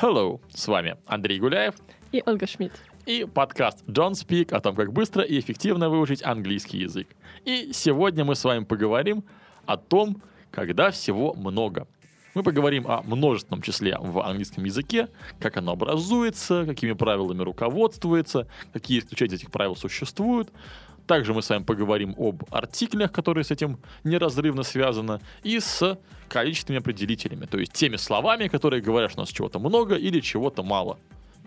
Hello, 0.00 0.40
с 0.48 0.66
вами 0.66 0.96
Андрей 1.04 1.38
Гуляев 1.38 1.74
и 2.10 2.22
Ольга 2.24 2.46
Шмидт. 2.46 2.72
И 3.04 3.26
подкаст 3.26 3.84
Don't 3.86 4.12
Speak 4.12 4.54
о 4.54 4.60
том, 4.62 4.74
как 4.74 4.94
быстро 4.94 5.22
и 5.22 5.38
эффективно 5.38 5.90
выучить 5.90 6.22
английский 6.24 6.78
язык. 6.78 7.06
И 7.44 7.72
сегодня 7.74 8.24
мы 8.24 8.34
с 8.34 8.42
вами 8.42 8.64
поговорим 8.64 9.22
о 9.66 9.76
том, 9.76 10.22
когда 10.50 10.90
всего 10.90 11.34
много. 11.34 11.86
Мы 12.34 12.42
поговорим 12.42 12.86
о 12.86 13.02
множественном 13.02 13.62
числе 13.62 13.96
в 13.98 14.20
английском 14.24 14.64
языке, 14.64 15.08
как 15.40 15.56
оно 15.56 15.72
образуется, 15.72 16.64
какими 16.64 16.92
правилами 16.92 17.42
руководствуется, 17.42 18.46
какие 18.72 19.00
исключения 19.00 19.34
этих 19.34 19.50
правил 19.50 19.74
существуют. 19.74 20.52
Также 21.06 21.34
мы 21.34 21.42
с 21.42 21.50
вами 21.50 21.64
поговорим 21.64 22.14
об 22.16 22.44
артиклях, 22.50 23.10
которые 23.10 23.42
с 23.42 23.50
этим 23.50 23.80
неразрывно 24.04 24.62
связаны, 24.62 25.20
и 25.42 25.58
с 25.58 25.98
количественными 26.28 26.82
определителями, 26.82 27.46
то 27.46 27.58
есть 27.58 27.72
теми 27.72 27.96
словами, 27.96 28.46
которые 28.46 28.80
говорят, 28.80 29.10
что 29.10 29.20
у 29.20 29.22
нас 29.22 29.30
чего-то 29.30 29.58
много 29.58 29.96
или 29.96 30.20
чего-то 30.20 30.62
мало. 30.62 30.98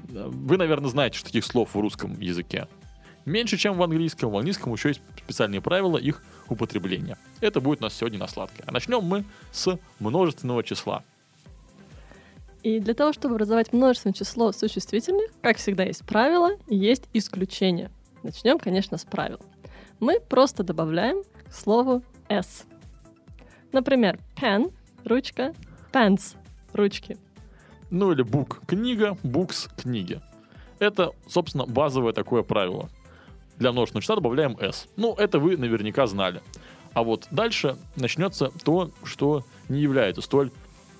Вы, 0.09 0.57
наверное, 0.57 0.89
знаете, 0.89 1.17
что 1.17 1.27
таких 1.27 1.45
слов 1.45 1.75
в 1.75 1.79
русском 1.79 2.19
языке 2.19 2.67
меньше, 3.25 3.57
чем 3.57 3.77
в 3.77 3.83
английском. 3.83 4.31
В 4.31 4.37
английском 4.37 4.73
еще 4.73 4.89
есть 4.89 5.01
специальные 5.17 5.61
правила 5.61 5.97
их 5.97 6.21
употребления. 6.49 7.17
Это 7.41 7.61
будет 7.61 7.79
у 7.79 7.83
нас 7.83 7.93
сегодня 7.93 8.19
на 8.19 8.27
сладкое. 8.27 8.63
А 8.67 8.71
начнем 8.71 9.03
мы 9.03 9.23
с 9.51 9.77
множественного 9.99 10.63
числа. 10.63 11.03
И 12.63 12.79
для 12.79 12.93
того, 12.93 13.11
чтобы 13.11 13.35
образовать 13.35 13.73
множественное 13.73 14.13
число 14.13 14.51
существительных, 14.53 15.31
как 15.41 15.57
всегда, 15.57 15.83
есть 15.83 16.05
правила 16.05 16.51
и 16.67 16.75
есть 16.75 17.09
исключения. 17.13 17.91
Начнем, 18.23 18.57
конечно, 18.57 18.97
с 18.97 19.03
правил. 19.03 19.39
Мы 19.99 20.19
просто 20.21 20.63
добавляем 20.63 21.23
к 21.45 21.53
слову 21.53 22.03
s. 22.29 22.65
Например, 23.73 24.17
pen— 24.35 24.73
ручка, 25.03 25.53
pens— 25.91 26.35
ручки. 26.73 27.17
Ну 27.91 28.11
или 28.13 28.23
book— 28.23 28.65
книга, 28.65 29.17
books— 29.23 29.69
книги. 29.81 30.21
Это, 30.79 31.11
собственно, 31.27 31.65
базовое 31.65 32.13
такое 32.13 32.43
правило. 32.43 32.89
Для 33.57 33.71
множественного 33.71 34.01
числа 34.01 34.15
добавляем 34.15 34.57
s. 34.59 34.87
Ну, 34.95 35.13
это 35.15 35.39
вы 35.39 35.57
наверняка 35.57 36.07
знали. 36.07 36.41
А 36.93 37.03
вот 37.03 37.27
дальше 37.31 37.77
начнется 37.95 38.51
то, 38.63 38.91
что 39.03 39.43
не 39.69 39.79
является 39.79 40.21
столь 40.21 40.51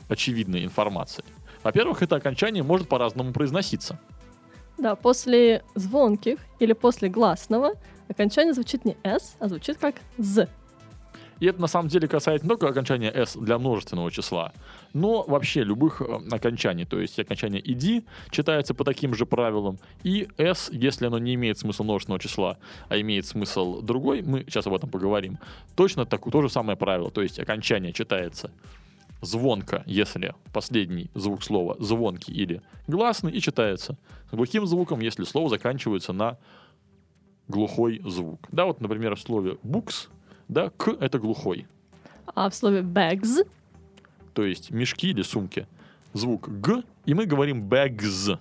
очевидной 0.09 0.63
информацией. 0.63 1.25
Во-первых, 1.63 2.01
это 2.01 2.15
окончание 2.15 2.63
может 2.63 2.89
по-разному 2.89 3.31
произноситься. 3.31 3.99
Да, 4.77 4.95
после 4.95 5.63
звонких 5.75 6.39
или 6.59 6.73
после 6.73 7.09
гласного 7.09 7.73
окончание 8.09 8.53
звучит 8.53 8.85
не 8.85 8.97
«с», 9.03 9.35
а 9.39 9.47
звучит 9.47 9.77
как 9.77 9.95
«з». 10.17 10.49
И 11.43 11.45
это 11.45 11.59
на 11.59 11.67
самом 11.67 11.89
деле 11.89 12.07
касается 12.07 12.45
не 12.45 12.47
только 12.47 12.69
окончания 12.69 13.11
s 13.11 13.35
для 13.35 13.59
множественного 13.59 14.09
числа, 14.09 14.53
но 14.93 15.23
вообще 15.23 15.65
любых 15.65 16.01
э, 16.01 16.05
окончаний. 16.31 16.85
То 16.85 17.01
есть 17.01 17.19
окончание 17.19 17.61
id 17.61 18.05
читается 18.29 18.73
по 18.73 18.85
таким 18.85 19.13
же 19.13 19.25
правилам, 19.25 19.77
и 20.03 20.29
s, 20.37 20.69
если 20.71 21.07
оно 21.07 21.17
не 21.17 21.33
имеет 21.33 21.57
смысла 21.59 21.83
множественного 21.83 22.21
числа, 22.21 22.57
а 22.87 22.97
имеет 22.97 23.25
смысл 23.25 23.81
другой, 23.81 24.21
мы 24.21 24.45
сейчас 24.47 24.67
об 24.67 24.73
этом 24.73 24.89
поговорим, 24.89 25.37
точно 25.75 26.05
так, 26.05 26.21
то 26.31 26.41
же 26.41 26.47
самое 26.47 26.77
правило. 26.77 27.11
То 27.11 27.21
есть 27.21 27.37
окончание 27.37 27.91
читается 27.91 28.49
звонко, 29.19 29.83
если 29.85 30.35
последний 30.53 31.11
звук 31.13 31.43
слова 31.43 31.75
звонкий 31.77 32.31
или 32.31 32.61
гласный, 32.87 33.33
и 33.33 33.41
читается 33.41 33.97
глухим 34.31 34.65
звуком, 34.65 35.01
если 35.01 35.25
слово 35.25 35.49
заканчивается 35.49 36.13
на 36.13 36.37
глухой 37.49 38.01
звук. 38.05 38.47
Да, 38.49 38.63
вот, 38.63 38.79
например, 38.79 39.17
в 39.17 39.19
слове 39.19 39.57
books 39.61 40.07
да, 40.47 40.69
к 40.69 40.89
это 40.89 41.19
глухой. 41.19 41.67
А 42.35 42.49
в 42.49 42.55
слове 42.55 42.81
bags? 42.81 43.47
То 44.33 44.45
есть 44.45 44.71
мешки 44.71 45.09
или 45.09 45.21
сумки. 45.21 45.67
Звук 46.13 46.49
г, 46.49 46.83
и 47.05 47.13
мы 47.13 47.25
говорим 47.25 47.67
bags. 47.67 48.37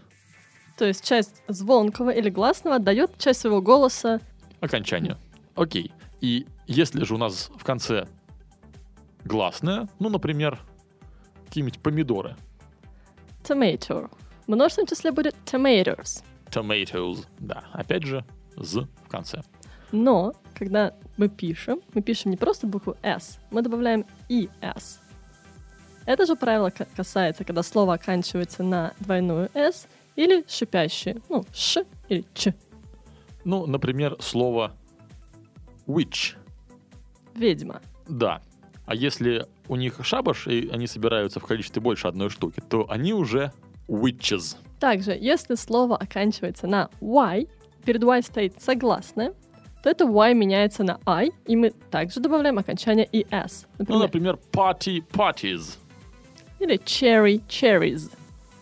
То 0.77 0.87
есть 0.87 1.05
часть 1.05 1.43
звонкого 1.49 2.11
или 2.11 2.31
гласного 2.31 2.77
отдает 2.77 3.19
часть 3.19 3.41
своего 3.41 3.61
голоса 3.61 4.21
окончанию. 4.61 5.19
Окей. 5.55 5.93
И 6.21 6.47
если 6.67 7.05
же 7.05 7.15
у 7.15 7.19
нас 7.19 7.51
в 7.55 7.65
конце 7.65 8.07
гласное, 9.25 9.89
ну, 9.99 10.09
например, 10.09 10.61
какие-нибудь 11.47 11.81
помидоры. 11.81 12.37
Tomato. 13.43 14.11
В 14.47 14.51
множественном 14.51 14.87
числе 14.87 15.13
будет 15.13 15.35
tomatoes. 15.45 16.23
Tomatoes, 16.47 17.27
да. 17.39 17.65
Опять 17.73 18.05
же, 18.05 18.25
з 18.57 18.87
в 19.05 19.09
конце. 19.09 19.43
Но, 19.91 20.33
когда 20.63 20.95
мы 21.17 21.29
пишем, 21.29 21.81
мы 21.93 22.03
пишем 22.03 22.31
не 22.31 22.37
просто 22.37 22.69
букву 22.69 22.97
S, 23.03 23.41
мы 23.51 23.63
добавляем 23.63 24.07
ES. 24.29 25.01
Это 26.07 26.25
же 26.25 26.37
правило 26.37 26.73
касается, 26.95 27.43
когда 27.43 27.65
слово 27.65 27.95
оканчивается 27.95 28.63
на 28.63 28.93
двойную 29.01 29.51
S 29.55 29.89
или 30.15 30.45
шипящее, 30.49 31.21
ну, 31.29 31.45
ш 31.53 31.85
или 32.09 32.25
ч. 32.33 32.55
Ну, 33.45 33.67
например, 33.67 34.17
слово 34.21 34.77
witch. 35.89 36.37
Ведьма. 37.35 37.83
Да. 38.07 38.41
А 38.87 38.95
если 38.95 39.49
у 39.67 39.75
них 39.75 39.99
шабаш, 40.05 40.47
и 40.47 40.71
они 40.73 40.87
собираются 40.87 41.41
в 41.41 41.45
количестве 41.45 41.83
больше 41.83 42.07
одной 42.07 42.31
штуки, 42.31 42.63
то 42.69 42.89
они 42.89 43.15
уже 43.15 43.53
witches. 43.89 44.57
Также, 44.79 45.11
если 45.11 45.57
слово 45.57 45.97
оканчивается 45.97 46.69
на 46.69 46.89
Y, 47.01 47.49
перед 47.85 48.05
Y 48.05 48.23
стоит 48.23 48.63
согласное, 48.63 49.35
то 49.83 49.91
это 49.91 50.05
y 50.05 50.35
меняется 50.35 50.85
на 50.85 51.01
i, 51.07 51.31
и 51.47 51.57
мы 51.57 51.71
также 51.91 52.21
добавляем 52.21 52.59
окончание 52.59 53.09
es. 53.13 53.67
Например, 53.79 53.99
ну, 53.99 53.99
например, 53.99 54.39
party 54.53 55.05
parties. 55.13 55.79
Или 56.61 56.79
cherry 56.79 57.43
cherries. 57.49 58.11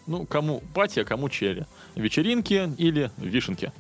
Ну, 0.07 0.27
кому 0.27 0.63
пати, 0.75 1.01
а 1.01 1.05
кому 1.05 1.29
черри. 1.29 1.65
Вечеринки 1.95 2.73
или 2.79 3.11
вишенки. 3.19 3.73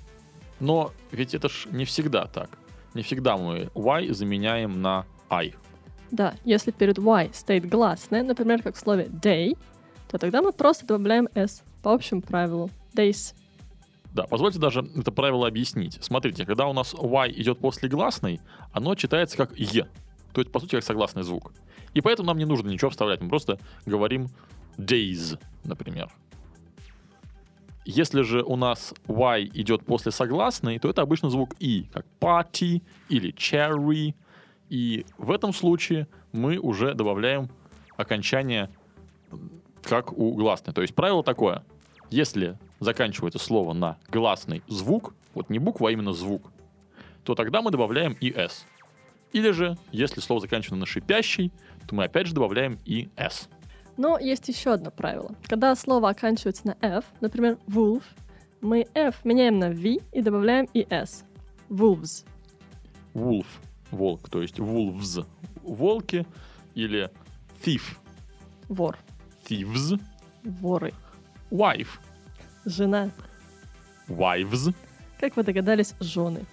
Но 0.60 0.92
ведь 1.10 1.34
это 1.34 1.48
ж 1.48 1.66
не 1.72 1.84
всегда 1.84 2.26
так. 2.26 2.50
Не 2.94 3.02
всегда 3.02 3.36
мы 3.36 3.70
y 3.74 4.12
заменяем 4.12 4.82
на 4.82 5.06
i. 5.30 5.54
Да, 6.10 6.34
если 6.44 6.72
перед 6.72 6.98
y 6.98 7.30
стоит 7.32 7.68
гласное, 7.68 8.22
например, 8.22 8.62
как 8.62 8.74
в 8.74 8.78
слове 8.78 9.04
day, 9.04 9.56
то 10.08 10.18
тогда 10.18 10.42
мы 10.42 10.52
просто 10.52 10.86
добавляем 10.86 11.28
s 11.34 11.62
по 11.82 11.94
общему 11.94 12.20
правилу. 12.20 12.70
Days. 12.94 13.34
Да, 14.12 14.24
позвольте 14.24 14.58
даже 14.58 14.80
это 14.96 15.12
правило 15.12 15.46
объяснить. 15.46 15.98
Смотрите, 16.02 16.44
когда 16.44 16.66
у 16.66 16.72
нас 16.72 16.94
Y 16.94 17.32
идет 17.32 17.58
после 17.60 17.88
гласной, 17.88 18.40
оно 18.72 18.94
читается 18.94 19.36
как 19.36 19.56
Е. 19.56 19.88
То 20.32 20.40
есть, 20.40 20.50
по 20.52 20.60
сути, 20.60 20.72
как 20.76 20.84
согласный 20.84 21.22
звук. 21.22 21.52
И 21.94 22.00
поэтому 22.00 22.28
нам 22.28 22.38
не 22.38 22.44
нужно 22.44 22.68
ничего 22.68 22.90
вставлять. 22.90 23.20
Мы 23.20 23.28
просто 23.28 23.58
говорим 23.86 24.28
days, 24.76 25.40
например. 25.64 26.08
Если 27.84 28.22
же 28.22 28.42
у 28.42 28.56
нас 28.56 28.94
Y 29.06 29.50
идет 29.54 29.84
после 29.84 30.12
согласной, 30.12 30.78
то 30.78 30.88
это 30.88 31.02
обычно 31.02 31.30
звук 31.30 31.54
И, 31.58 31.88
как 31.92 32.06
party 32.20 32.82
или 33.08 33.32
cherry. 33.34 34.14
И 34.68 35.06
в 35.18 35.30
этом 35.30 35.52
случае 35.52 36.06
мы 36.32 36.58
уже 36.58 36.94
добавляем 36.94 37.48
окончание 37.96 38.70
как 39.82 40.12
у 40.12 40.34
гласной. 40.34 40.74
То 40.74 40.82
есть 40.82 40.94
правило 40.94 41.24
такое. 41.24 41.64
Если 42.10 42.58
заканчивается 42.80 43.38
слово 43.38 43.72
на 43.72 43.98
гласный 44.08 44.62
звук, 44.66 45.14
вот 45.34 45.50
не 45.50 45.58
буква, 45.58 45.90
а 45.90 45.92
именно 45.92 46.12
звук, 46.12 46.50
то 47.22 47.34
тогда 47.34 47.62
мы 47.62 47.70
добавляем 47.70 48.16
и 48.20 48.32
s. 48.32 48.66
Или 49.32 49.52
же, 49.52 49.78
если 49.92 50.20
слово 50.20 50.40
заканчивается 50.40 50.80
на 50.80 50.86
шипящий, 50.86 51.52
то 51.86 51.94
мы 51.94 52.04
опять 52.04 52.26
же 52.26 52.34
добавляем 52.34 52.78
и 52.84 53.08
s. 53.16 53.48
Но 53.96 54.18
есть 54.18 54.48
еще 54.48 54.72
одно 54.72 54.90
правило. 54.90 55.36
Когда 55.44 55.76
слово 55.76 56.08
оканчивается 56.10 56.66
на 56.66 56.76
f, 56.80 57.04
например, 57.20 57.58
wolf, 57.68 58.02
мы 58.60 58.86
f 58.94 59.24
меняем 59.24 59.58
на 59.58 59.70
v 59.70 59.98
и 60.12 60.22
добавляем 60.22 60.66
и 60.72 60.86
s. 60.90 61.24
Wolves. 61.68 62.24
Wolf– 63.14 63.46
волк, 63.90 64.28
то 64.28 64.42
есть 64.42 64.58
wolves– 64.58 65.24
волки, 65.62 66.26
или 66.74 67.10
thief– 67.64 67.82
вор. 68.68 68.98
Thieves– 69.48 70.00
воры. 70.42 70.92
Wife 71.50 71.98
Жена. 72.70 73.10
Wives. 74.08 74.74
Как 75.18 75.36
вы 75.36 75.42
догадались, 75.42 75.94
жены. 76.00 76.44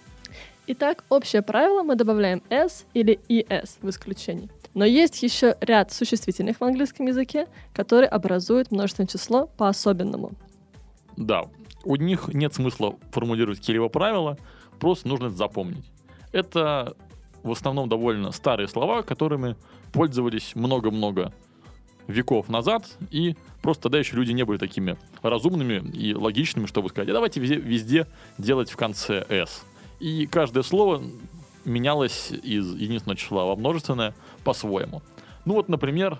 Итак, 0.66 1.04
общее 1.08 1.42
правило 1.42 1.82
мы 1.82 1.94
добавляем 1.94 2.42
s 2.50 2.84
или 2.92 3.18
es 3.28 3.78
в 3.80 3.88
исключении. 3.88 4.50
Но 4.74 4.84
есть 4.84 5.22
еще 5.22 5.56
ряд 5.60 5.92
существительных 5.92 6.60
в 6.60 6.64
английском 6.64 7.06
языке, 7.06 7.46
которые 7.72 8.08
образуют 8.08 8.70
множественное 8.70 9.08
число 9.08 9.46
по-особенному. 9.46 10.32
Да, 11.16 11.46
у 11.84 11.96
них 11.96 12.28
нет 12.28 12.54
смысла 12.54 12.96
формулировать 13.10 13.60
какие-либо 13.60 13.88
правила, 13.88 14.36
просто 14.78 15.08
нужно 15.08 15.26
это 15.26 15.36
запомнить. 15.36 15.90
Это 16.32 16.96
в 17.42 17.50
основном 17.50 17.88
довольно 17.88 18.30
старые 18.32 18.68
слова, 18.68 19.02
которыми 19.02 19.56
пользовались 19.92 20.54
много-много 20.54 21.32
веков 22.08 22.48
назад, 22.48 22.84
и 23.10 23.36
просто 23.62 23.84
тогда 23.84 23.98
еще 23.98 24.16
люди 24.16 24.32
не 24.32 24.42
были 24.42 24.58
такими 24.58 24.96
разумными 25.22 25.88
и 25.92 26.14
логичными, 26.14 26.66
чтобы 26.66 26.88
сказать, 26.88 27.08
а 27.10 27.12
давайте 27.12 27.38
везде, 27.38 27.56
везде 27.56 28.06
делать 28.38 28.70
в 28.70 28.76
конце 28.76 29.24
«с». 29.28 29.64
И 30.00 30.26
каждое 30.26 30.62
слово 30.62 31.02
менялось 31.64 32.30
из 32.30 32.74
единственного 32.74 33.16
числа 33.16 33.44
во 33.44 33.56
множественное 33.56 34.14
по-своему. 34.42 35.02
Ну 35.44 35.54
вот, 35.54 35.68
например, 35.68 36.18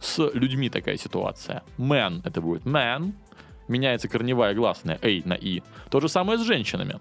с 0.00 0.18
людьми 0.32 0.70
такая 0.70 0.96
ситуация. 0.96 1.62
Man— 1.76 2.22
это 2.24 2.40
будет 2.40 2.62
man, 2.62 3.12
меняется 3.68 4.08
корневая 4.08 4.54
гласная 4.54 4.98
«a» 5.02 5.22
на 5.24 5.34
«и». 5.34 5.62
То 5.90 6.00
же 6.00 6.08
самое 6.08 6.38
с 6.38 6.42
женщинами. 6.42 7.00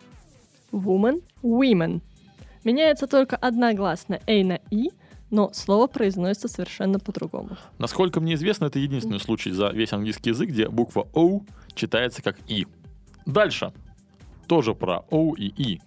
Woman, 0.71 1.23
women. 1.43 2.01
Меняется 2.63 3.07
только 3.07 3.37
одна 3.37 3.73
гласная 3.73 4.21
«a» 4.27 4.43
на 4.43 4.59
«и», 4.69 4.89
но 5.29 5.51
слово 5.53 5.87
произносится 5.87 6.47
совершенно 6.47 6.99
по-другому. 6.99 7.57
Насколько 7.77 8.21
мне 8.21 8.35
известно, 8.35 8.65
это 8.65 8.79
единственный 8.79 9.19
случай 9.19 9.51
за 9.51 9.69
весь 9.69 9.93
английский 9.93 10.29
язык, 10.29 10.49
где 10.49 10.69
буква 10.69 11.07
«o» 11.13 11.41
читается 11.73 12.21
как 12.21 12.37
«и». 12.47 12.67
Дальше. 13.25 13.73
Тоже 14.47 14.73
про 14.73 15.03
«o» 15.09 15.33
и 15.35 15.47
«и», 15.47 15.81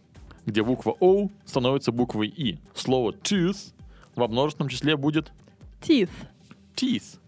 где 0.47 0.63
буква 0.63 0.95
«o» 1.01 1.31
становится 1.45 1.93
буквой 1.93 2.29
«и». 2.29 2.59
Слово 2.75 3.13
«tooth» 3.13 3.73
во 4.15 4.29
множественном 4.29 4.69
числе 4.69 4.97
будет 4.97 5.33
Teeth, 5.81 6.11
teeth, 6.77 7.19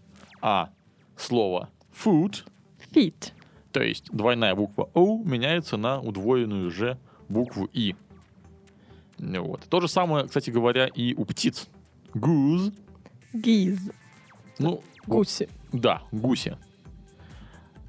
а 0.41 0.69
слово 1.17 1.69
food, 1.91 2.43
feet. 2.93 3.31
то 3.71 3.81
есть 3.81 4.11
двойная 4.11 4.53
буква 4.53 4.89
O, 4.93 5.23
меняется 5.23 5.77
на 5.77 5.99
удвоенную 5.99 6.69
же 6.69 6.99
букву 7.29 7.67
И. 7.73 7.95
Ну 9.17 9.43
Вот. 9.43 9.61
То 9.69 9.79
же 9.79 9.87
самое, 9.87 10.27
кстати 10.27 10.51
говоря, 10.51 10.85
и 10.85 11.15
у 11.15 11.25
птиц. 11.25 11.67
Goose, 12.13 12.73
Geese, 13.33 13.93
ну, 14.59 14.83
гуси. 15.07 15.49
да, 15.71 16.01
гуси. 16.11 16.57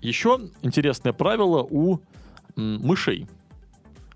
Еще 0.01 0.51
интересное 0.63 1.13
правило 1.13 1.63
у 1.69 2.01
мышей. 2.57 3.27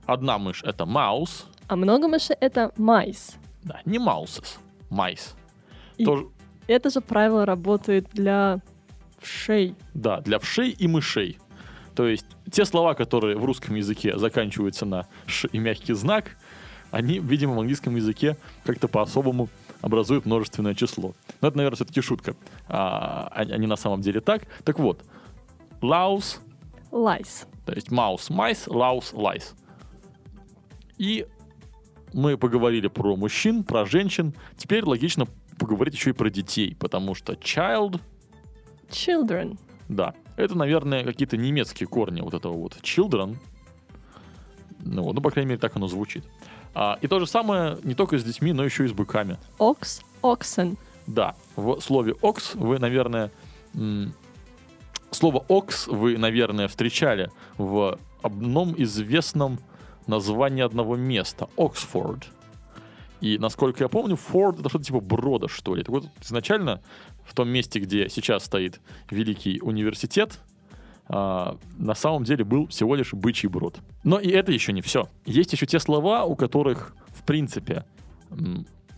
Одна 0.07 0.39
мышь— 0.39 0.63
это 0.65 0.85
mouse, 0.85 1.45
А 1.67 1.77
много 1.77 2.09
мышей— 2.09 2.37
это 2.41 2.73
mice. 2.77 3.35
да, 3.63 3.81
не 3.85 3.99
mouses, 3.99 4.59
mice. 4.91 5.35
И- 5.99 6.05
Тоже, 6.05 6.27
Это 6.67 6.91
же 6.91 7.01
правило 7.01 7.45
работает 7.47 8.09
для 8.13 8.61
вшей. 9.21 9.75
Да, 9.95 10.21
для 10.21 10.39
вшей 10.39 10.71
и 10.71 10.87
мышей. 10.87 11.39
То 11.95 12.07
есть 12.07 12.27
те 12.51 12.65
слова, 12.67 12.95
которые 12.95 13.37
в 13.39 13.45
русском 13.45 13.75
языке 13.75 14.17
заканчиваются 14.19 14.85
на 14.87 15.07
ш 15.27 15.49
и 15.51 15.59
мягкий 15.59 15.95
знак, 15.95 16.37
они, 16.91 17.19
видимо, 17.19 17.55
в 17.55 17.61
английском 17.61 17.97
языке 17.97 18.37
как-то 18.65 18.87
по-особому 18.89 19.49
образуют 19.81 20.27
множественное 20.27 20.75
число. 20.75 21.15
Но 21.41 21.49
это, 21.49 21.57
наверное, 21.57 21.77
все-таки 21.77 22.01
шутка. 22.01 22.37
А, 22.67 23.31
а 23.35 23.45
не 23.45 23.67
на 23.67 23.77
самом 23.77 24.01
деле 24.01 24.21
так. 24.21 24.43
Так 24.65 24.79
вот, 24.79 25.05
louse, 25.81 26.39
Lice. 26.91 27.47
то 27.65 27.73
есть 27.73 27.89
mouse, 27.89 28.31
mice, 28.31 28.67
louse, 28.67 29.13
lice. 29.15 29.55
И 30.97 31.27
мы 32.13 32.37
поговорили 32.37 32.89
про 32.89 33.17
мужчин, 33.17 33.63
про 33.63 33.85
женщин. 33.85 34.35
Теперь 34.57 34.85
логично 34.85 35.27
поговорить 35.59 35.95
еще 35.95 36.11
и 36.11 36.15
про 36.15 36.31
детей, 36.31 36.77
потому 36.79 37.15
что 37.15 37.35
child 37.35 38.01
Children. 38.89 39.59
Да, 39.89 40.15
это, 40.37 40.57
наверное, 40.57 41.05
какие-то 41.05 41.37
немецкие 41.37 41.87
корни 41.87 42.21
вот 42.21 42.35
этого 42.35 42.55
вот 42.55 42.79
children. 42.83 43.37
Ну, 44.81 45.13
ну, 45.13 45.21
по 45.21 45.31
крайней 45.31 45.51
мере, 45.51 45.61
так 45.61 45.77
оно 45.77 45.89
звучит. 45.89 46.25
А, 46.75 46.99
и 47.01 47.07
то 47.07 47.19
же 47.21 47.27
самое 47.27 47.79
не 47.83 47.95
только 47.95 48.19
с 48.19 48.25
детьми, 48.25 48.53
но 48.53 48.65
еще 48.65 48.85
и 48.85 48.89
с 48.89 48.93
быками. 48.93 49.39
Ox, 49.59 50.03
oxen. 50.23 50.77
Да, 51.07 51.35
в 51.57 51.81
слове 51.81 52.13
ox 52.23 52.57
вы, 52.57 52.79
наверное, 52.79 53.31
слово 55.11 55.45
ox 55.49 55.93
вы, 55.93 56.19
наверное, 56.19 56.69
встречали 56.69 57.31
в 57.57 57.99
одном 58.23 58.75
известном 58.77 59.59
названии 60.07 60.63
одного 60.63 60.97
места. 60.97 61.49
Оксфорд. 61.57 62.29
И, 63.21 63.37
насколько 63.39 63.83
я 63.83 63.89
помню, 63.89 64.17
Форд 64.17 64.61
это 64.61 64.69
что-то 64.69 64.85
типа 64.85 65.01
брода, 65.01 65.49
что 65.49 65.75
ли. 65.75 65.83
Так 65.83 65.91
вот, 65.91 66.07
изначально 66.23 66.81
в 67.25 67.35
том 67.35 67.49
месте, 67.49 67.81
где 67.81 68.09
сейчас 68.09 68.45
стоит 68.45 68.81
Великий 69.11 69.61
университет, 69.61 70.39
а, 71.09 71.57
на 71.79 71.95
самом 71.95 72.25
деле 72.25 72.45
был 72.45 72.67
всего 72.69 72.95
лишь 72.95 73.15
бычий 73.15 73.49
брод. 73.49 73.79
Но 74.05 74.19
и 74.19 74.29
это 74.29 74.53
еще 74.53 74.73
не 74.73 74.83
все. 74.83 75.09
Есть 75.25 75.53
еще 75.53 75.67
те 75.67 75.79
слова, 75.79 76.25
у 76.25 76.37
которых, 76.37 76.95
в 77.09 77.23
принципе, 77.25 77.85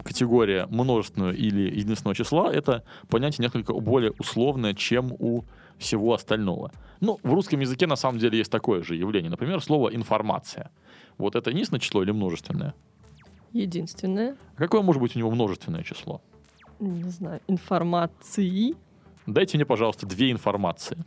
категория 0.03 0.67
множественного 0.67 1.33
или 1.33 1.63
единственного 1.79 2.15
числа— 2.15 2.53
это 2.53 2.85
понятие 3.09 3.45
несколько 3.45 3.73
более 3.75 4.13
условное, 4.19 4.75
чем 4.75 5.13
у 5.19 5.45
всего 5.79 6.13
остального. 6.13 6.73
Ну, 7.01 7.19
в 7.23 7.33
русском 7.33 7.61
языке 7.61 7.87
на 7.87 7.97
самом 7.97 8.19
деле 8.19 8.39
есть 8.39 8.51
такое 8.51 8.83
же 8.83 8.97
явление. 8.97 9.31
Например, 9.31 9.63
слово 9.63 9.95
«информация». 9.95 10.71
Вот 11.17 11.37
это 11.37 11.51
единственное 11.51 11.81
число 11.81 12.03
или 12.03 12.11
множественное? 12.11 12.75
Единственное. 13.53 14.37
А 14.57 14.59
Какое 14.59 14.83
может 14.83 15.01
быть 15.01 15.17
у 15.17 15.19
него 15.19 15.31
множественное 15.31 15.83
число? 15.83 16.21
Не 16.79 17.11
знаю. 17.11 17.41
Информации. 17.47 18.75
Дайте 19.27 19.59
мне, 19.59 19.67
пожалуйста, 19.67 20.07
две 20.07 20.31
информации. 20.31 20.99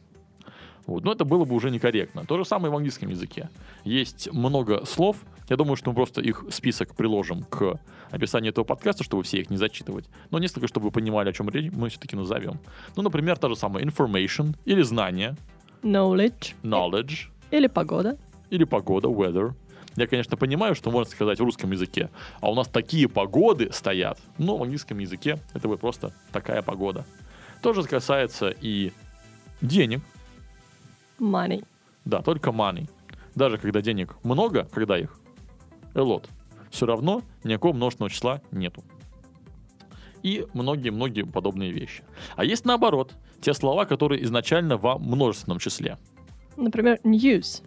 Вот. 0.85 1.03
Но 1.03 1.11
это 1.13 1.23
было 1.25 1.45
бы 1.45 1.55
уже 1.55 1.71
некорректно. 1.71 2.25
То 2.25 2.37
же 2.37 2.45
самое 2.45 2.69
и 2.69 2.73
в 2.73 2.75
английском 2.75 3.09
языке. 3.09 3.49
Есть 3.83 4.31
много 4.31 4.85
слов. 4.85 5.17
Я 5.49 5.55
думаю, 5.57 5.75
что 5.75 5.89
мы 5.91 5.95
просто 5.95 6.21
их 6.21 6.45
список 6.51 6.95
приложим 6.95 7.43
к 7.43 7.79
описанию 8.11 8.51
этого 8.51 8.65
подкаста, 8.65 9.03
чтобы 9.03 9.23
все 9.23 9.39
их 9.39 9.49
не 9.49 9.57
зачитывать. 9.57 10.05
Но 10.29 10.39
несколько, 10.39 10.67
чтобы 10.67 10.85
вы 10.87 10.91
понимали, 10.91 11.29
о 11.29 11.33
чем 11.33 11.49
речь, 11.49 11.71
мы 11.71 11.89
все-таки 11.89 12.15
назовем. 12.15 12.59
Ну, 12.95 13.03
например, 13.03 13.37
та 13.37 13.49
же 13.49 13.55
самая 13.55 13.83
information 13.83 14.55
или 14.65 14.81
знание, 14.81 15.35
Knowledge. 15.81 16.53
knowledge 16.63 17.27
Или 17.51 17.67
погода. 17.67 18.17
или 18.49 18.63
погода, 18.63 19.09
weather. 19.09 19.53
Я, 19.95 20.07
конечно, 20.07 20.37
понимаю, 20.37 20.75
что 20.75 20.91
можно 20.91 21.11
сказать 21.11 21.39
в 21.39 21.43
русском 21.43 21.71
языке, 21.71 22.09
а 22.41 22.49
у 22.49 22.55
нас 22.55 22.67
такие 22.67 23.07
погоды 23.09 23.69
стоят. 23.71 24.17
Но 24.37 24.57
в 24.57 24.63
английском 24.63 24.97
языке 24.99 25.39
это 25.53 25.67
будет 25.67 25.81
просто 25.81 26.13
такая 26.31 26.61
погода. 26.61 27.05
Тоже 27.61 27.83
касается 27.83 28.49
и 28.61 28.91
денег, 29.61 30.01
Money. 31.19 31.65
Да, 32.05 32.21
только 32.21 32.49
money. 32.49 32.89
Даже 33.35 33.57
когда 33.57 33.81
денег 33.81 34.15
много, 34.23 34.65
когда 34.71 34.97
их 34.97 35.19
a 35.95 36.01
lot, 36.01 36.27
все 36.69 36.85
равно 36.85 37.21
никакого 37.43 37.73
множественного 37.73 38.09
числа 38.09 38.41
нету. 38.51 38.83
И 40.21 40.45
многие-многие 40.53 41.23
подобные 41.23 41.71
вещи. 41.71 42.03
А 42.35 42.45
есть 42.45 42.65
наоборот, 42.65 43.13
те 43.41 43.53
слова, 43.53 43.85
которые 43.85 44.23
изначально 44.23 44.77
во 44.77 44.97
множественном 44.97 45.59
числе. 45.59 45.97
Например, 46.55 46.99
news. 47.03 47.63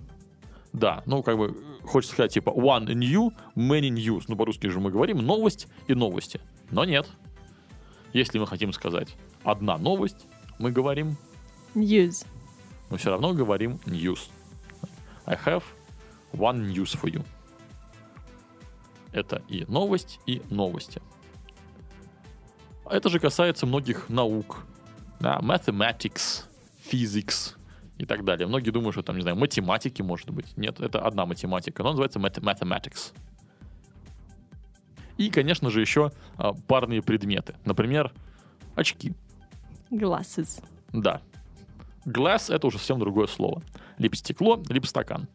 Да, 0.72 1.02
ну 1.06 1.22
как 1.22 1.38
бы 1.38 1.56
хочется 1.82 2.14
сказать 2.14 2.32
типа 2.32 2.50
one 2.50 2.86
new, 2.94 3.32
many 3.54 3.90
news. 3.90 4.24
Ну 4.28 4.36
по-русски 4.36 4.68
же 4.68 4.80
мы 4.80 4.90
говорим 4.90 5.18
новость 5.18 5.68
и 5.86 5.94
новости. 5.94 6.40
Но 6.70 6.84
нет. 6.84 7.06
Если 8.12 8.38
мы 8.38 8.46
хотим 8.46 8.72
сказать 8.72 9.16
одна 9.44 9.76
новость, 9.76 10.26
мы 10.58 10.72
говорим, 10.72 11.16
News. 11.74 12.26
Мы 12.90 12.98
все 12.98 13.10
равно 13.10 13.32
говорим 13.32 13.80
news. 13.86 14.28
I 15.26 15.36
have 15.44 15.62
one 16.32 16.72
news 16.72 16.98
for 17.00 17.10
you. 17.10 17.24
Это 19.12 19.42
и 19.48 19.64
новость, 19.68 20.20
и 20.26 20.42
новости. 20.50 21.00
Это 22.88 23.08
же 23.08 23.18
касается 23.18 23.66
многих 23.66 24.08
наук. 24.08 24.64
Да, 25.20 25.38
mathematics, 25.42 26.44
physics 26.90 27.56
и 27.98 28.04
так 28.04 28.24
далее. 28.24 28.46
Многие 28.46 28.70
думают, 28.70 28.94
что 28.94 29.02
там, 29.02 29.16
не 29.16 29.22
знаю, 29.22 29.36
математики 29.36 30.02
может 30.02 30.30
быть. 30.30 30.56
Нет, 30.56 30.80
это 30.80 31.00
одна 31.00 31.26
математика, 31.26 31.82
но 31.82 31.90
называется 31.90 32.18
math- 32.18 32.40
mathematics. 32.40 33.12
И, 35.16 35.30
конечно 35.30 35.70
же, 35.70 35.80
еще 35.80 36.12
а, 36.36 36.52
парные 36.52 37.02
предметы. 37.02 37.56
Например, 37.64 38.12
очки. 38.74 39.14
Glasses. 39.90 40.62
Да. 40.92 41.22
Glass— 42.06 42.54
это 42.54 42.68
уже 42.68 42.78
совсем 42.78 42.98
другое 42.98 43.26
слово. 43.26 43.62
Либо 43.98 44.16
стекло, 44.16 44.62
либо 44.68 44.86
стакан. 44.86 45.28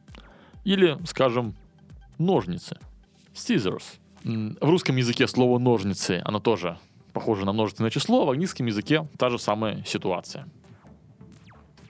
Или, 0.63 0.97
скажем, 1.05 1.55
ножницы. 2.17 2.77
Scissors. 3.33 3.83
В 4.23 4.69
русском 4.69 4.95
языке 4.95 5.27
слово 5.27 5.59
ножницы, 5.59 6.21
оно 6.23 6.39
тоже 6.39 6.77
похоже 7.13 7.45
на 7.45 7.53
множественное 7.53 7.91
число, 7.91 8.23
а 8.23 8.25
в 8.25 8.29
английском 8.31 8.65
языке 8.67 9.07
та 9.17 9.29
же 9.29 9.37
самая 9.37 9.83
ситуация. 9.85 10.47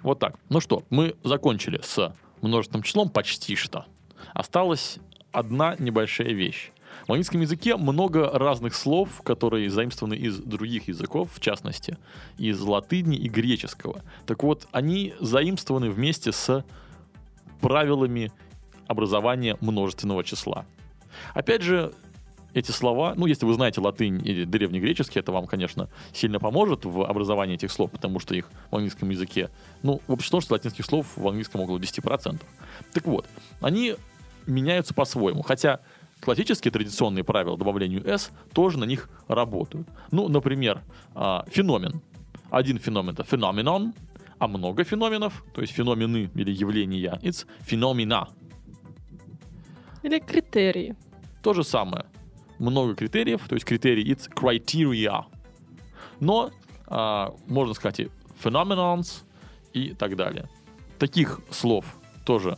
Вот 0.01 0.19
так. 0.19 0.39
Ну 0.49 0.59
что, 0.59 0.83
мы 0.89 1.15
закончили 1.23 1.79
с 1.83 2.13
множественным 2.41 2.83
числом 2.83 3.09
почти 3.09 3.55
что. 3.55 3.85
Осталась 4.33 4.97
одна 5.31 5.75
небольшая 5.77 6.33
вещь. 6.33 6.71
В 7.07 7.11
английском 7.11 7.41
языке 7.41 7.77
много 7.77 8.29
разных 8.29 8.75
слов, 8.75 9.21
которые 9.23 9.69
заимствованы 9.69 10.13
из 10.13 10.37
других 10.37 10.87
языков, 10.87 11.29
в 11.33 11.39
частности, 11.39 11.97
из 12.37 12.59
латыни 12.61 13.17
и 13.17 13.27
греческого. 13.27 14.03
Так 14.25 14.43
вот, 14.43 14.67
они 14.71 15.13
заимствованы 15.19 15.89
вместе 15.89 16.31
с 16.31 16.63
правилами 17.59 18.31
образования 18.87 19.57
множественного 19.61 20.23
числа. 20.23 20.65
Опять 21.33 21.61
же, 21.61 21.93
эти 22.53 22.71
слова, 22.71 23.13
ну, 23.15 23.25
если 23.25 23.45
вы 23.45 23.53
знаете 23.53 23.79
латынь 23.79 24.21
или 24.25 24.43
древнегреческий, 24.43 25.19
это 25.19 25.31
вам, 25.31 25.47
конечно, 25.47 25.89
сильно 26.13 26.39
поможет 26.39 26.83
в 26.85 27.03
образовании 27.03 27.55
этих 27.55 27.71
слов, 27.71 27.91
потому 27.91 28.19
что 28.19 28.35
их 28.35 28.49
в 28.69 28.75
английском 28.75 29.09
языке, 29.09 29.49
ну, 29.83 30.01
в 30.07 30.13
общей 30.13 30.27
сложности 30.27 30.53
латинских 30.53 30.85
слов 30.85 31.07
в 31.15 31.27
английском 31.27 31.61
около 31.61 31.77
10%. 31.77 32.41
Так 32.93 33.05
вот, 33.05 33.25
они 33.61 33.95
меняются 34.47 34.93
по-своему, 34.93 35.43
хотя 35.43 35.79
классические 36.21 36.71
традиционные 36.71 37.23
правила 37.23 37.57
добавлению 37.57 38.07
s 38.07 38.31
тоже 38.53 38.77
на 38.77 38.85
них 38.85 39.09
работают. 39.27 39.87
Ну, 40.11 40.29
например, 40.29 40.81
а, 41.15 41.43
феномен. 41.47 42.01
Один 42.49 42.77
феномен— 42.77 43.13
это 43.13 43.23
феноменон, 43.23 43.93
а 44.37 44.47
много 44.47 44.83
феноменов, 44.83 45.43
то 45.53 45.61
есть 45.61 45.73
феномены 45.73 46.29
или 46.35 46.51
явления, 46.51 47.19
it's 47.21 47.45
феномена. 47.61 48.29
Или 50.03 50.19
критерии. 50.19 50.95
То 51.41 51.53
же 51.53 51.63
самое. 51.63 52.05
Много 52.59 52.95
критериев, 52.95 53.47
то 53.47 53.55
есть 53.55 53.65
критерий 53.65 54.03
it's 54.11 54.29
criteria. 54.29 55.25
Но 56.19 56.51
а, 56.87 57.33
можно 57.47 57.73
сказать 57.73 57.99
и 57.99 58.09
phenomenons 58.43 59.23
и 59.73 59.93
так 59.93 60.15
далее. 60.15 60.49
Таких 60.99 61.39
слов 61.49 61.85
тоже 62.25 62.57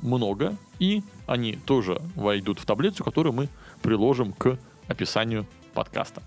много, 0.00 0.56
и 0.78 1.02
они 1.28 1.52
тоже 1.52 2.00
войдут 2.16 2.58
в 2.58 2.66
таблицу, 2.66 3.04
которую 3.04 3.32
мы 3.32 3.48
приложим 3.82 4.32
к 4.32 4.58
описанию 4.88 5.46
подкаста. 5.74 6.22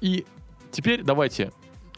И 0.00 0.26
теперь 0.70 1.02
давайте 1.02 1.52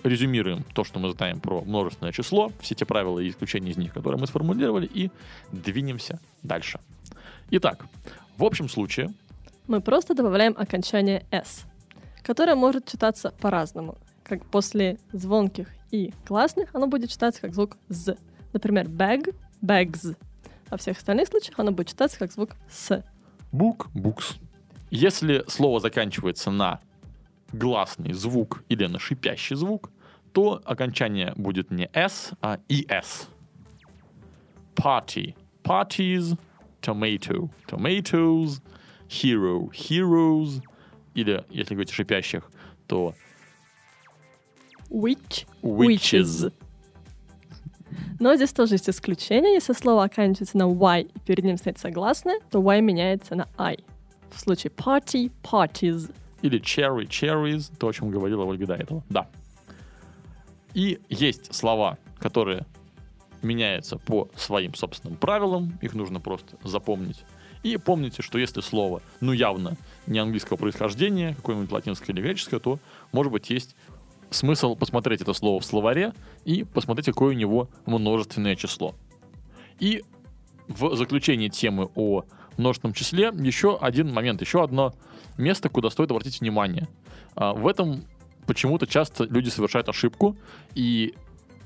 резюмируем 0.05 0.65
то, 0.75 0.85
что 0.85 0.99
мы 0.99 1.11
знаем 1.13 1.41
про 1.41 1.63
множественное 1.63 2.13
число, 2.13 2.53
все 2.61 2.75
те 2.75 2.85
правила 2.85 3.19
и 3.19 3.29
исключения 3.29 3.71
из 3.71 3.77
них, 3.77 3.93
которые 3.93 4.21
мы 4.21 4.27
сформулировали, 4.27 4.87
и 4.87 5.11
двинемся 5.53 6.21
дальше. 6.43 6.81
Итак, 7.51 7.87
в 8.37 8.45
общем 8.45 8.69
случае, 8.69 9.11
Мы 9.69 9.81
просто 9.81 10.15
добавляем 10.15 10.55
окончание 10.59 11.25
s, 11.31 11.65
которое 12.23 12.57
может 12.57 12.87
читаться 12.87 13.33
по-разному. 13.41 13.97
Как 14.25 14.45
после 14.45 14.99
звонких 15.13 15.69
и 15.91 16.13
классных 16.27 16.75
оно 16.75 16.89
будет 16.89 17.11
читаться 17.11 17.41
как 17.41 17.55
звук 17.55 17.77
з. 17.89 18.17
Например, 18.53 18.87
bag, 18.87 19.35
bags. 19.65 20.17
Во 20.73 20.79
всех 20.79 20.97
остальных 20.97 21.29
случаях 21.29 21.59
оно 21.59 21.71
будет 21.71 21.89
читаться 21.89 22.19
как 22.19 22.33
звук 22.33 22.57
с. 22.71 23.05
Бук, 23.53 23.91
букс. 23.93 24.37
Если 24.91 25.45
слово 25.47 25.81
заканчивается 25.81 26.51
на 26.51 26.81
гласный 27.53 28.15
звук 28.15 28.65
или 28.71 28.87
на 28.87 28.99
шипящий 28.99 29.55
звук, 29.55 29.91
то 30.33 30.63
окончание 30.65 31.35
будет 31.37 31.71
не 31.71 31.91
s, 31.93 32.33
а 32.41 32.59
es. 32.71 33.29
Party, 34.75 35.35
parties, 35.63 36.39
tomato, 36.81 37.51
tomatoes, 37.69 38.63
hero, 39.11 39.71
heroes. 39.73 40.63
Или, 41.13 41.45
если 41.51 41.75
говорить 41.75 41.91
о 41.91 41.95
шипящих, 41.95 42.51
то 42.87 43.15
Which, 44.89 45.47
witches. 45.61 46.51
Но 48.23 48.37
здесь 48.37 48.53
тоже 48.53 48.75
есть 48.75 48.89
исключение. 48.89 49.55
Если 49.55 49.73
слово 49.73 50.05
оканчивается 50.05 50.57
на 50.57 50.69
y 50.69 51.01
и 51.01 51.19
перед 51.27 51.43
ним 51.43 51.57
стоит 51.57 51.81
согласное, 51.81 52.39
то 52.53 52.63
y 52.63 52.81
меняется 52.81 53.35
на 53.35 53.49
i. 53.59 53.79
В 54.31 54.39
случае 54.39 54.71
party, 54.71 55.33
parties. 55.43 56.09
Или 56.41 56.61
cherry, 56.61 57.09
cherries, 57.09 57.73
то, 57.77 57.89
о 57.89 57.93
чем 57.93 58.11
говорила 58.11 58.45
Ольга 58.45 58.65
до 58.65 58.75
этого. 58.75 59.03
Да. 59.09 59.27
И 60.73 61.01
есть 61.09 61.53
слова, 61.53 61.99
которые 62.21 62.65
меняются 63.43 63.99
по 63.99 64.29
своим 64.37 64.73
собственным 64.77 65.17
правилам, 65.17 65.77
их 65.83 65.95
нужно 65.95 66.21
просто 66.21 66.57
запомнить. 66.63 67.25
И 67.65 67.77
помните, 67.77 68.23
что 68.23 68.39
если 68.39 68.61
слово, 68.61 69.03
ну 69.21 69.33
явно 69.33 69.77
не 70.07 70.21
английского 70.21 70.57
происхождения, 70.57 71.35
какое-нибудь 71.35 71.73
латинское 71.73 72.15
или 72.15 72.23
греческое, 72.23 72.61
то, 72.61 72.79
может 73.11 73.33
быть, 73.33 73.51
есть 73.51 73.75
смысл 74.33 74.75
посмотреть 74.75 75.21
это 75.21 75.33
слово 75.33 75.61
в 75.61 75.65
словаре 75.65 76.13
и 76.45 76.65
посмотреть, 76.65 77.07
какое 77.07 77.31
у 77.31 77.39
него 77.39 77.69
множественное 77.87 78.57
число. 78.57 78.95
И 79.79 80.03
в 80.69 80.95
заключении 80.97 81.49
темы 81.49 81.91
о 81.95 82.25
множественном 82.57 82.95
числе 82.95 83.33
еще 83.35 83.79
один 83.81 84.13
момент, 84.13 84.41
еще 84.41 84.63
одно 84.63 84.95
место, 85.39 85.69
куда 85.69 85.91
стоит 85.91 86.11
обратить 86.11 86.41
внимание. 86.41 86.89
А, 87.35 87.53
В 87.53 87.67
этом 87.67 88.05
почему-то 88.47 88.87
часто 88.87 89.25
люди 89.25 89.49
совершают 89.49 89.89
ошибку 89.89 90.37
и 90.75 91.15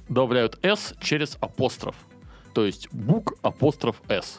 добавляют 0.08 0.58
s 0.62 0.94
через 1.00 1.36
апостроф. 1.40 1.96
То 2.54 2.64
есть 2.64 2.88
бук 2.92 3.34
апостроф 3.42 4.00
s. 4.08 4.38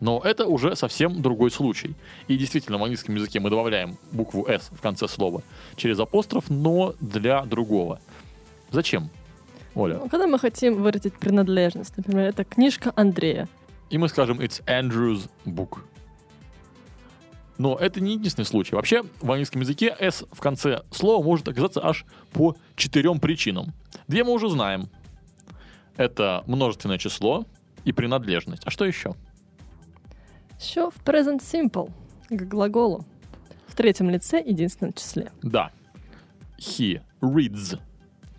Но 0.00 0.20
это 0.22 0.46
уже 0.46 0.76
совсем 0.76 1.22
другой 1.22 1.50
случай. 1.50 1.94
И 2.28 2.36
действительно, 2.36 2.78
в 2.78 2.82
английском 2.82 3.14
языке 3.14 3.40
мы 3.40 3.50
добавляем 3.50 3.96
букву 4.12 4.46
s 4.46 4.70
в 4.70 4.80
конце 4.80 5.08
слова 5.08 5.42
через 5.76 5.98
апостроф, 5.98 6.50
но 6.50 6.94
для 7.00 7.42
другого. 7.42 8.00
Зачем, 8.70 9.10
Оля? 9.74 9.98
Ну, 9.98 10.08
Когда 10.08 10.26
мы 10.26 10.38
хотим 10.38 10.82
выразить 10.82 11.14
принадлежность, 11.14 11.96
например, 11.96 12.26
это 12.26 12.44
книжка 12.44 12.92
Андрея. 12.94 13.48
И 13.88 13.98
мы 13.98 14.08
скажем 14.08 14.40
it's 14.40 14.62
Andrew's 14.66 15.30
book. 15.46 15.78
Но 17.58 17.76
это 17.76 18.00
не 18.00 18.14
единственный 18.14 18.44
случай. 18.44 18.74
Вообще, 18.74 19.02
в 19.20 19.30
английском 19.30 19.62
языке 19.62 19.96
s 19.98 20.24
в 20.30 20.40
конце 20.40 20.82
слова 20.90 21.24
может 21.24 21.48
оказаться 21.48 21.82
аж 21.82 22.04
по 22.32 22.54
четырем 22.74 23.18
причинам. 23.18 23.72
Две 24.08 24.24
мы 24.24 24.32
уже 24.32 24.50
знаем. 24.50 24.90
Это 25.96 26.44
множественное 26.46 26.98
число 26.98 27.46
и 27.84 27.92
принадлежность. 27.92 28.62
А 28.66 28.70
что 28.70 28.84
еще? 28.84 29.14
Еще 30.60 30.90
в 30.90 30.96
present 31.04 31.40
simple, 31.40 31.92
к 32.28 32.42
глаголу. 32.42 33.04
В 33.66 33.74
третьем 33.74 34.10
лице 34.10 34.42
единственном 34.44 34.92
числе. 34.92 35.30
Да. 35.42 35.70
He 36.58 37.02
reads. 37.20 37.78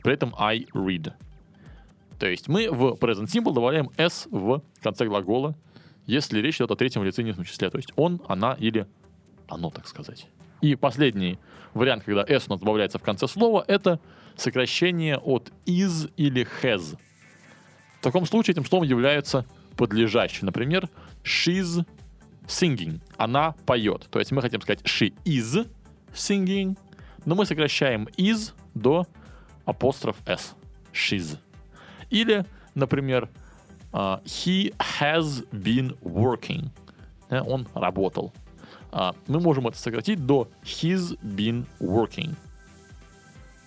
При 0.03 0.13
этом 0.13 0.33
I 0.38 0.65
read. 0.74 1.13
То 2.17 2.27
есть 2.27 2.47
мы 2.47 2.69
в 2.69 2.93
present 2.95 3.25
simple 3.25 3.53
добавляем 3.53 3.91
s 3.97 4.27
в 4.31 4.63
конце 4.81 5.05
глагола, 5.05 5.55
если 6.07 6.39
речь 6.39 6.55
идет 6.55 6.71
о 6.71 6.75
третьем 6.75 7.03
лице 7.03 7.21
единственном 7.21 7.45
числе. 7.45 7.69
То 7.69 7.77
есть 7.77 7.91
он, 7.95 8.21
она 8.27 8.53
или 8.53 8.88
оно, 9.47 9.69
так 9.69 9.88
сказать. 9.88 10.27
И 10.62 10.75
последний 10.75 11.38
вариант, 11.74 12.03
когда 12.03 12.24
s 12.27 12.45
у 12.47 12.51
нас 12.51 12.59
добавляется 12.59 12.97
в 12.97 13.03
конце 13.03 13.27
слова, 13.27 13.63
это 13.67 14.00
сокращение 14.36 15.17
от 15.17 15.51
is 15.65 16.12
или 16.17 16.47
has. 16.62 16.97
В 18.00 18.03
таком 18.03 18.25
случае 18.25 18.53
этим 18.53 18.65
словом 18.65 18.88
являются 18.88 19.45
подлежащие. 19.75 20.45
Например, 20.45 20.89
she's 21.24 21.86
singing. 22.47 23.01
Она 23.17 23.53
поет. 23.65 24.07
То 24.09 24.19
есть 24.19 24.31
мы 24.31 24.41
хотим 24.41 24.61
сказать 24.61 24.81
she 24.83 25.13
is 25.25 25.69
singing, 26.13 26.77
но 27.25 27.35
мы 27.35 27.45
сокращаем 27.45 28.07
is 28.17 28.53
до 28.73 29.05
апостроф 29.65 30.17
s. 30.25 30.55
She's. 30.93 31.37
Или, 32.09 32.45
например, 32.73 33.29
а, 33.91 34.21
he 34.25 34.73
has 34.99 35.45
been 35.51 35.97
working. 36.01 36.69
Э, 37.29 37.41
Он 37.41 37.67
работал. 37.73 38.33
А, 38.91 39.13
Мы 39.27 39.39
можем 39.39 39.67
это 39.67 39.77
сократить 39.77 40.25
до 40.25 40.49
he's 40.63 41.19
been 41.21 41.65
working. 41.79 42.35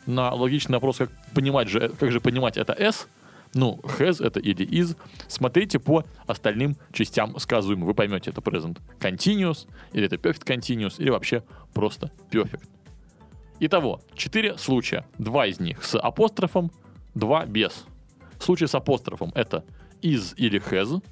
На 0.06 0.32
логичный 0.32 0.76
вопрос, 0.76 0.96
как 0.96 1.10
понимать 1.34 1.68
же, 1.68 1.90
как 1.90 2.10
же 2.10 2.20
понимать 2.20 2.56
это 2.56 2.72
s, 2.72 3.06
ну, 3.54 3.80
has 3.83 4.25
это 4.25 4.40
или 4.40 4.66
is, 4.66 4.97
смотрите 5.28 5.78
по 5.78 6.04
остальным 6.26 6.76
частям 6.92 7.38
сказуемого. 7.38 7.88
Вы 7.88 7.95
поймете, 7.95 8.30
это 8.30 8.40
present 8.40 8.78
continuous, 8.99 9.69
или 9.92 10.07
это 10.07 10.16
perfect 10.16 10.47
continuous, 10.47 10.95
или 10.99 11.11
вообще 11.11 11.42
просто 11.75 12.11
perfect. 12.30 12.69
Итого, 13.59 14.00
четыре 14.14 14.57
случая. 14.57 15.04
Два 15.19 15.47
из 15.47 15.61
них 15.61 15.85
с 15.85 15.99
апострофом, 15.99 16.71
два 17.14 17.45
без. 17.45 17.85
Случай 18.38 18.66
с 18.66 18.75
апострофом 18.75 19.33
это 19.35 19.64
is 20.00 20.35
или 20.37 20.61
has, 20.61 21.02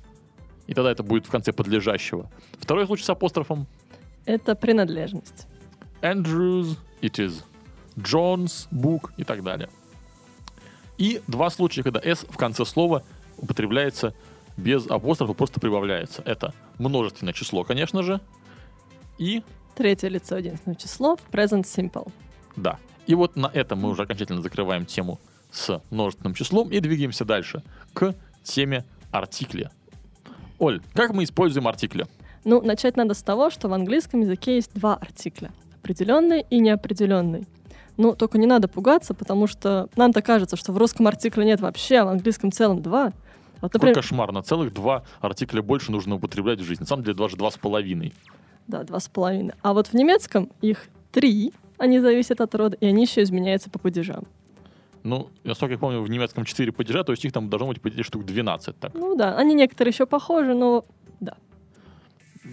и 0.67 0.75
тогда 0.75 0.91
это 0.91 1.03
будет 1.03 1.27
в 1.27 1.31
конце 1.31 1.53
подлежащего. 1.53 2.31
Второй 2.59 2.87
случай 2.87 3.05
с 3.05 3.11
апострофом 3.11 3.67
Это 4.25 4.55
принадлежность. 4.55 5.47
Andrews 6.01 6.77
it 7.03 7.19
is, 7.19 7.43
John's 7.97 8.69
book 8.71 9.11
и 9.17 9.25
так 9.25 9.43
далее. 9.43 9.69
И 10.99 11.23
два 11.27 11.49
случая, 11.51 11.83
когда 11.83 12.01
s 12.01 12.27
в 12.29 12.37
конце 12.37 12.65
слова 12.65 13.03
употребляется 13.39 14.15
без 14.57 14.87
апострофа, 14.87 15.33
просто 15.33 15.61
прибавляется. 15.61 16.23
Это 16.27 16.53
множественное 16.79 17.33
число, 17.33 17.65
конечно 17.65 18.03
же, 18.03 18.21
и 19.19 19.43
Третье 19.77 20.09
лицо 20.09 20.37
единственное 20.37 20.75
число 20.75 21.17
в 21.17 21.21
present 21.31 21.63
simple. 21.63 22.11
да. 22.57 22.79
И 23.07 23.15
вот 23.15 23.37
на 23.37 23.47
этом 23.47 23.81
мы 23.81 23.89
уже 23.91 24.03
окончательно 24.03 24.43
закрываем 24.43 24.85
тему 24.85 25.19
с 25.51 25.81
множественным 25.91 26.35
числом 26.35 26.69
и 26.69 26.79
двигаемся 26.81 27.25
дальше 27.25 27.63
к 27.95 28.15
теме 28.43 28.85
артикля. 29.11 29.71
Оль, 30.59 30.83
как 30.93 31.15
мы 31.15 31.25
используем 31.25 31.69
артикли? 31.69 32.07
Ну, 32.45 32.61
начать 32.61 32.97
надо 32.97 33.15
с 33.15 33.23
того, 33.23 33.49
что 33.51 33.69
в 33.69 33.73
английском 33.73 34.21
языке 34.21 34.57
есть 34.57 34.75
два 34.75 34.97
артикля. 34.97 35.53
Определенный 35.81 36.45
и 36.51 36.59
неопределенный. 36.59 37.47
Ну, 37.99 38.15
только 38.15 38.39
не 38.39 38.47
надо 38.47 38.69
пугаться, 38.69 39.13
потому 39.13 39.47
что 39.47 39.89
нам-то 39.97 40.23
кажется, 40.23 40.57
что 40.57 40.73
в 40.73 40.79
русском 40.79 41.07
артикле 41.09 41.45
нет 41.45 41.61
вообще, 41.61 41.97
а 41.99 42.05
в 42.07 42.09
английском 42.09 42.51
целом 42.53 42.81
два. 42.81 43.13
Вот, 43.61 43.73
Какой 43.73 43.89
например, 43.89 43.95
кошмар. 43.97 44.33
На 44.33 44.43
целых 44.43 44.73
два 44.73 45.03
артикля 45.21 45.63
больше 45.63 45.91
нужно 45.93 46.15
употреблять 46.15 46.61
в 46.61 46.65
жизни. 46.65 46.85
На 46.85 46.87
самом 46.87 47.03
деле 47.03 47.17
даже 47.17 47.37
два 47.37 47.51
с 47.51 47.57
половиной. 47.59 48.15
да, 48.69 48.85
два 48.85 49.01
с 49.01 49.09
половиной. 49.09 49.55
А 49.63 49.75
вот 49.75 49.89
в 49.89 49.95
немецком 49.95 50.49
их 50.61 50.87
три, 51.11 51.53
они 51.77 51.99
зависят 51.99 52.41
от 52.41 52.55
рода, 52.55 52.77
и 52.77 52.87
они 52.87 53.03
еще 53.03 53.23
изменяются 53.23 53.69
по 53.69 53.79
падежам. 53.81 54.27
Ну, 55.05 55.31
насколько 55.45 55.73
я 55.73 55.79
помню, 55.79 56.01
в 56.03 56.11
немецком 56.11 56.45
4 56.45 56.71
падежа, 56.73 57.03
то 57.03 57.13
есть 57.13 57.25
их 57.25 57.33
там 57.33 57.49
должно 57.49 57.69
быть, 57.69 57.79
идее, 57.83 58.03
штук 58.03 58.25
12. 58.25 58.79
Так. 58.79 58.95
Ну 58.95 59.17
да, 59.17 59.37
они 59.37 59.55
некоторые 59.55 59.91
еще 59.93 60.07
похожи, 60.07 60.55
но. 60.55 60.85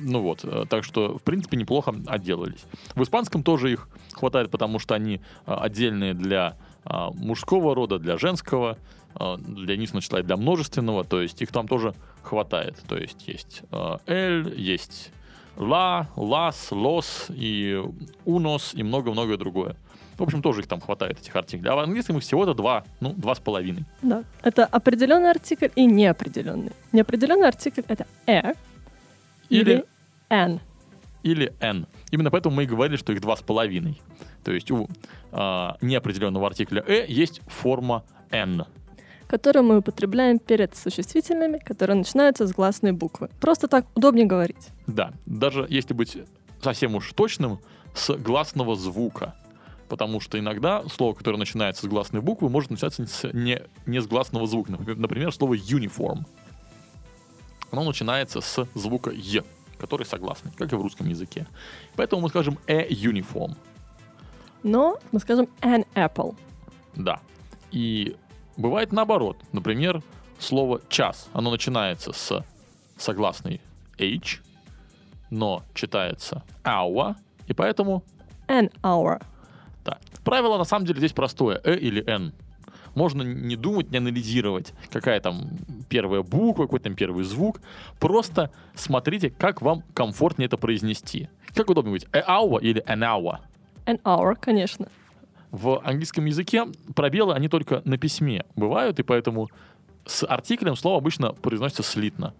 Ну 0.01 0.21
вот, 0.21 0.43
э, 0.43 0.65
так 0.69 0.83
что, 0.83 1.17
в 1.17 1.23
принципе, 1.23 1.57
неплохо 1.57 1.93
отделались. 2.07 2.63
В 2.95 3.03
испанском 3.03 3.43
тоже 3.43 3.73
их 3.73 3.89
хватает, 4.13 4.51
потому 4.51 4.79
что 4.79 4.95
они 4.95 5.21
э, 5.45 5.53
отдельные 5.53 6.13
для 6.13 6.57
а, 6.85 7.09
мужского 7.11 7.73
рода, 7.73 7.97
для 7.97 8.17
женского, 8.17 8.77
а, 9.15 9.37
для 9.37 9.73
единственного 9.73 10.03
числа 10.03 10.21
для 10.21 10.37
множественного, 10.37 11.03
то 11.03 11.19
есть 11.19 11.41
их 11.41 11.51
там 11.51 11.67
тоже 11.67 11.95
хватает. 12.21 12.75
То 12.87 12.95
есть 12.95 13.27
есть 13.27 13.63
э, 13.71 13.97
эль, 14.05 14.53
есть 14.55 15.11
ла, 15.57 16.09
лас, 16.15 16.67
лос 16.71 17.27
и 17.29 17.81
унос 18.25 18.73
и 18.75 18.83
много-многое 18.83 19.37
другое. 19.37 19.75
В 20.17 20.23
общем, 20.23 20.41
тоже 20.41 20.61
их 20.61 20.67
там 20.67 20.79
хватает, 20.79 21.19
этих 21.19 21.35
артиклей. 21.35 21.69
А 21.71 21.75
в 21.75 21.79
английском 21.79 22.17
их 22.17 22.23
всего-то 22.23 22.53
два, 22.53 22.85
ну, 23.01 23.13
два 23.13 23.35
с 23.35 23.39
половиной. 23.39 23.83
Да. 24.01 24.23
Это 24.43 24.65
определенный 24.65 25.31
артикль 25.31 25.69
и 25.75 25.85
неопределенный. 25.85 26.71
Неопределенный 26.93 27.47
артикль 27.47 27.81
это 27.87 28.05
э 28.27 28.53
или, 29.49 29.85
n. 30.29 30.59
или 31.23 31.53
n. 31.59 31.87
Именно 32.11 32.31
поэтому 32.31 32.55
мы 32.55 32.63
и 32.63 32.65
говорили, 32.65 32.97
что 32.97 33.13
их 33.13 33.21
два 33.21 33.35
с 33.35 33.41
половиной. 33.41 34.01
То 34.43 34.51
есть 34.51 34.71
у 34.71 34.87
а, 35.31 35.77
неопределенного 35.81 36.47
артикля 36.47 36.83
э 36.85 37.05
есть 37.07 37.41
форма 37.47 38.03
n. 38.31 38.65
которую 39.27 39.63
мы 39.65 39.77
употребляем 39.79 40.39
перед 40.39 40.75
существительными, 40.75 41.57
которые 41.57 41.97
начинаются 41.97 42.45
с 42.45 42.51
гласной 42.51 42.91
буквы. 42.91 43.29
Просто 43.41 43.67
так 43.67 43.85
удобнее 43.95 44.27
говорить. 44.27 44.69
Да, 44.87 45.13
даже 45.25 45.65
если 45.69 45.93
быть 45.93 46.17
совсем 46.61 46.95
уж 46.95 47.11
точным, 47.13 47.59
с 47.95 48.13
гласного 48.15 48.75
звука. 48.75 49.35
Потому 49.87 50.19
что 50.19 50.39
иногда 50.39 50.83
слово, 50.89 51.13
которое 51.13 51.37
начинается 51.37 51.85
с 51.85 51.89
гласной 51.89 52.21
буквы, 52.21 52.49
может 52.49 52.71
начаться 52.71 53.05
не, 53.33 53.61
не 53.85 54.01
с 54.01 54.07
гласного 54.07 54.47
звука. 54.47 54.71
Например, 54.71 55.31
слово 55.31 55.55
uniform. 55.55 56.25
Оно 57.75 57.83
начинается 57.83 58.39
с 58.39 58.65
звука 58.73 59.11
«е», 59.11 59.43
который 59.77 60.05
согласный, 60.05 60.49
как 60.57 60.71
и 60.71 60.75
в 60.77 60.81
русском 60.81 61.09
языке. 61.09 61.45
Поэтому 61.97 62.21
мы 62.21 62.29
скажем 62.29 62.57
«a 62.67 62.87
uniform». 62.87 63.57
Но 64.63 64.97
мы 65.11 65.19
скажем 65.19 65.49
an 65.59 65.85
apple. 65.93 66.37
Да. 66.95 67.19
И 67.71 68.15
бывает 68.55 68.93
наоборот. 68.93 69.37
Например, 69.51 70.01
слово 70.39 70.79
час. 70.87 71.27
Оно 71.33 71.51
начинается 71.51 72.13
с 72.13 72.45
согласной 72.97 73.59
H, 73.99 74.41
но 75.29 75.61
читается 75.73 76.43
hour, 76.63 77.15
и 77.47 77.53
поэтому 77.53 78.03
An 78.47 78.71
hour. 78.83 79.21
да. 79.83 79.99
Правило 80.23 80.57
на 80.57 80.63
самом 80.63 80.85
деле 80.85 80.99
здесь 80.99 81.11
простое. 81.11 81.59
Э 81.65 81.75
или 81.75 82.01
N. 82.07 82.31
Можно 82.95 83.23
не 83.23 83.57
думать, 83.57 83.91
не 83.91 83.97
анализировать, 83.97 84.73
какая 84.89 85.19
там 85.19 85.49
первая 85.89 86.23
буква, 86.23 86.63
какой 86.63 86.79
там 86.79 86.95
первый 86.95 87.25
звук. 87.25 87.61
Просто 87.99 88.51
смотрите, 88.73 89.29
как 89.29 89.61
вам 89.61 89.83
комфортнее 89.93 90.47
это 90.47 90.57
произнести. 90.57 91.29
Как 91.53 91.69
удобно 91.69 91.89
говорить, 91.89 92.07
a 92.13 92.21
hour 92.21 92.61
или 92.61 92.81
an 92.85 93.01
hour? 93.01 93.39
An 93.85 94.01
hour, 94.03 94.35
конечно. 94.39 94.87
В 95.51 95.81
английском 95.85 96.25
языке 96.25 96.65
пробелы, 96.95 97.33
они 97.33 97.49
только 97.49 97.81
на 97.85 97.97
письме 97.97 98.45
бывают, 98.55 98.99
и 98.99 99.03
поэтому 99.03 99.49
с 100.05 100.25
артиклем 100.25 100.75
слово 100.75 100.97
обычно 100.97 101.33
произносится 101.33 101.83
слитно. 101.83 102.33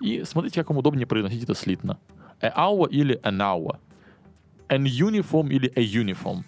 И 0.00 0.22
смотрите, 0.24 0.60
как 0.60 0.68
вам 0.68 0.78
удобнее 0.78 1.06
произносить 1.06 1.44
это 1.44 1.54
слитно. 1.54 1.98
A 2.40 2.48
hour 2.48 2.88
или 2.90 3.18
an 3.22 3.38
hour. 3.38 3.78
An 4.68 4.84
uniform 4.84 5.48
или 5.48 5.72
a 5.74 5.80
uniform. 5.80 6.44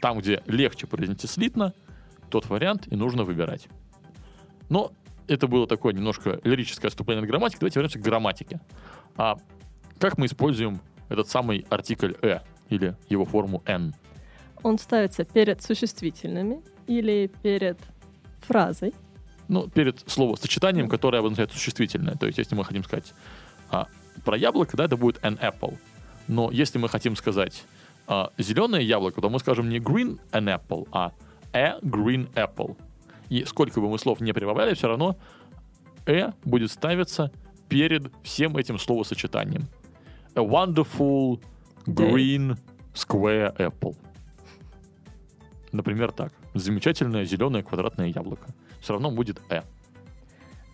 Там, 0.00 0.18
где 0.18 0.42
легче 0.46 0.86
произнести 0.86 1.26
слитно, 1.26 1.74
тот 2.30 2.48
вариант 2.48 2.86
и 2.90 2.96
нужно 2.96 3.24
выбирать. 3.24 3.68
Но 4.68 4.92
это 5.28 5.46
было 5.46 5.66
такое 5.66 5.92
немножко 5.92 6.40
лирическое 6.44 6.88
отступление 6.88 7.22
от 7.22 7.28
грамматики. 7.28 7.60
Давайте 7.60 7.78
вернемся 7.78 7.98
к 7.98 8.02
грамматике. 8.02 8.60
А 9.16 9.36
как 9.98 10.18
мы 10.18 10.26
используем 10.26 10.80
этот 11.08 11.28
самый 11.28 11.66
артикль 11.68 12.12
«э» 12.22 12.40
или 12.68 12.96
его 13.08 13.24
форму 13.24 13.62
«n»? 13.66 13.94
Он 14.62 14.78
ставится 14.78 15.24
перед 15.24 15.62
существительными 15.62 16.62
или 16.86 17.30
перед 17.42 17.78
фразой. 18.40 18.94
ну, 19.48 19.68
перед 19.68 20.00
словосочетанием, 20.10 20.88
которое 20.88 21.18
обозначает 21.18 21.52
существительное. 21.52 22.14
То 22.16 22.26
есть, 22.26 22.38
если 22.38 22.56
мы 22.56 22.64
хотим 22.64 22.82
сказать 22.82 23.14
а, 23.70 23.86
про 24.24 24.36
яблоко, 24.36 24.76
да, 24.76 24.84
это 24.84 24.96
будет 24.96 25.18
an 25.18 25.38
apple. 25.38 25.78
Но 26.26 26.50
если 26.50 26.78
мы 26.78 26.88
хотим 26.88 27.14
сказать 27.14 27.64
а, 28.08 28.32
зеленое 28.38 28.84
яблоко, 28.84 29.20
то 29.20 29.30
мы 29.30 29.38
скажем 29.38 29.68
не 29.68 29.78
green 29.78 30.18
an 30.32 30.60
apple, 30.60 30.88
а 30.90 31.12
a 31.56 31.78
green 31.80 32.32
apple. 32.34 32.76
И 33.28 33.44
сколько 33.44 33.80
бы 33.80 33.88
мы 33.88 33.98
слов 33.98 34.20
не 34.20 34.32
прибавляли, 34.32 34.74
все 34.74 34.88
равно 34.88 35.16
э 36.06 36.32
будет 36.44 36.70
ставиться 36.70 37.32
перед 37.68 38.12
всем 38.22 38.56
этим 38.56 38.78
словосочетанием. 38.78 39.66
A 40.34 40.40
wonderful 40.40 41.42
green 41.86 42.58
square 42.94 43.56
apple. 43.56 43.96
Например, 45.72 46.12
так. 46.12 46.32
Замечательное 46.54 47.24
зеленое 47.24 47.62
квадратное 47.62 48.08
яблоко. 48.08 48.46
Все 48.80 48.92
равно 48.92 49.10
будет 49.10 49.40
э. 49.50 49.62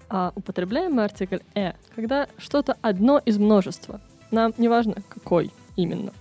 А 0.09 0.33
употребляем 0.35 0.93
мы 0.93 1.05
артикль 1.05 1.39
«э», 1.55 1.73
когда 1.97 2.29
что-то 2.37 2.77
одно 2.83 3.19
из 3.19 3.39
множества. 3.39 4.01
Нам 4.31 4.53
не 4.59 4.69
важно, 4.69 4.97
какой 5.09 5.51
именно. 5.77 6.13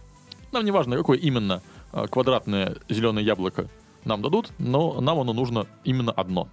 Нам 0.54 0.64
не 0.64 0.72
важно, 0.72 0.96
какое 0.96 1.18
именно 1.18 1.62
э, 1.92 2.08
квадратное 2.08 2.78
зеленое 2.88 3.26
яблоко 3.26 3.68
нам 4.06 4.22
дадут, 4.22 4.52
но 4.58 5.00
нам 5.02 5.20
оно 5.20 5.34
нужно 5.34 5.68
именно 5.84 6.12
одно. 6.12 6.48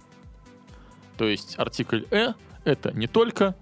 То 1.17 1.25
есть 1.25 1.57
артикль 1.57 2.03
«a» — 2.11 2.63
это 2.63 2.91
не 2.93 3.07
только, 3.07 3.55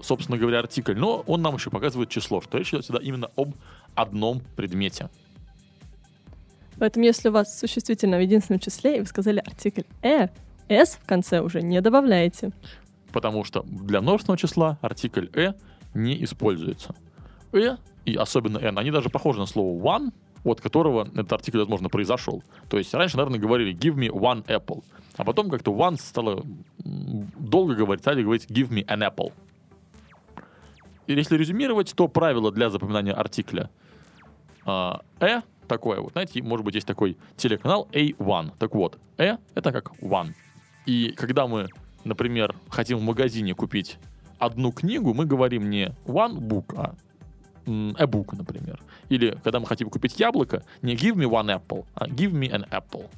собственно 0.00 0.38
говоря, 0.38 0.60
артикль, 0.60 0.94
но 0.94 1.22
он 1.26 1.42
нам 1.42 1.54
еще 1.54 1.70
показывает 1.70 2.08
число, 2.08 2.40
что 2.40 2.58
речь 2.58 2.70
идет 2.70 2.84
всегда 2.84 3.00
именно 3.00 3.30
об 3.36 3.54
одном 3.94 4.40
предмете. 4.56 5.10
Поэтому 6.78 7.04
если 7.04 7.28
у 7.28 7.32
вас 7.32 7.58
существительное 7.58 8.18
в 8.18 8.22
единственном 8.22 8.60
числе, 8.60 8.96
и 8.96 9.00
вы 9.00 9.06
сказали 9.06 9.42
артикль 9.44 9.82
«a», 10.02 10.28
«s» 10.68 10.96
в 10.96 11.06
конце 11.06 11.40
уже 11.40 11.60
не 11.62 11.80
добавляете. 11.80 12.50
Потому 13.12 13.44
что 13.44 13.62
для 13.62 14.00
множественного 14.00 14.38
числа 14.38 14.78
артикль 14.80 15.26
«a» 15.34 15.52
не 15.94 16.24
используется. 16.24 16.94
«a» 17.52 17.76
и 18.04 18.16
особенно 18.16 18.58
«an», 18.58 18.78
они 18.78 18.90
даже 18.90 19.10
похожи 19.10 19.38
на 19.38 19.46
слово 19.46 19.80
«one», 19.80 20.12
от 20.44 20.60
которого 20.60 21.04
этот 21.04 21.32
артикль, 21.32 21.58
возможно, 21.58 21.88
произошел. 21.88 22.42
То 22.68 22.78
есть 22.78 22.92
раньше, 22.94 23.16
наверное, 23.16 23.38
говорили 23.38 23.74
«give 23.74 23.94
me 23.94 24.08
one 24.08 24.44
apple», 24.46 24.82
а 25.16 25.24
потом 25.24 25.50
как-то 25.50 25.72
«one» 25.72 25.96
стало 25.98 26.42
долго 26.78 27.74
говорить, 27.74 28.02
стали 28.02 28.22
говорить 28.22 28.46
«give 28.50 28.70
me 28.70 28.84
an 28.86 29.08
apple». 29.08 29.32
И 31.06 31.14
если 31.14 31.36
резюмировать, 31.36 31.94
то 31.94 32.08
правило 32.08 32.50
для 32.52 32.70
запоминания 32.70 33.12
артикля 33.12 33.70
а, 34.64 35.02
«э» 35.20 35.42
такое 35.68 36.00
вот, 36.00 36.12
знаете, 36.12 36.42
может 36.42 36.64
быть, 36.64 36.74
есть 36.74 36.86
такой 36.86 37.16
телеканал 37.36 37.88
A1. 37.92 38.52
Так 38.58 38.74
вот, 38.74 38.98
«э»— 39.18 39.36
это 39.54 39.72
как 39.72 39.92
«one». 40.00 40.32
И 40.86 41.12
когда 41.12 41.46
мы, 41.46 41.68
например, 42.04 42.54
хотим 42.68 42.98
в 42.98 43.02
магазине 43.02 43.54
купить 43.54 43.98
одну 44.38 44.72
книгу, 44.72 45.14
мы 45.14 45.24
говорим 45.24 45.70
не 45.70 45.94
one 46.04 46.38
book, 46.38 46.74
а 46.76 46.94
м, 47.66 47.94
a 47.98 48.04
book, 48.04 48.36
например. 48.36 48.80
Или 49.08 49.38
когда 49.44 49.60
мы 49.60 49.66
хотим 49.66 49.90
купить 49.90 50.18
яблоко, 50.18 50.64
не 50.82 50.94
give 50.94 51.14
me 51.14 51.28
one 51.28 51.46
apple, 51.46 51.84
а 51.94 52.06
give 52.06 52.32
me 52.32 52.50
an 52.50 52.68
apple. 52.70 53.08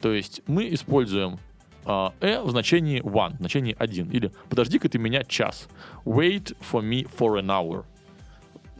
То 0.00 0.12
есть 0.12 0.42
мы 0.46 0.72
используем 0.72 1.38
а, 1.84 2.12
э 2.20 2.40
в 2.40 2.50
значении 2.50 3.00
one, 3.02 3.34
в 3.34 3.38
значении 3.38 3.74
один. 3.78 4.10
Или 4.10 4.32
подожди-ка 4.48 4.88
ты 4.88 4.98
меня 4.98 5.24
час. 5.24 5.68
Wait 6.04 6.56
for 6.60 6.82
me 6.82 7.08
for 7.18 7.40
an 7.40 7.46
hour. 7.46 7.84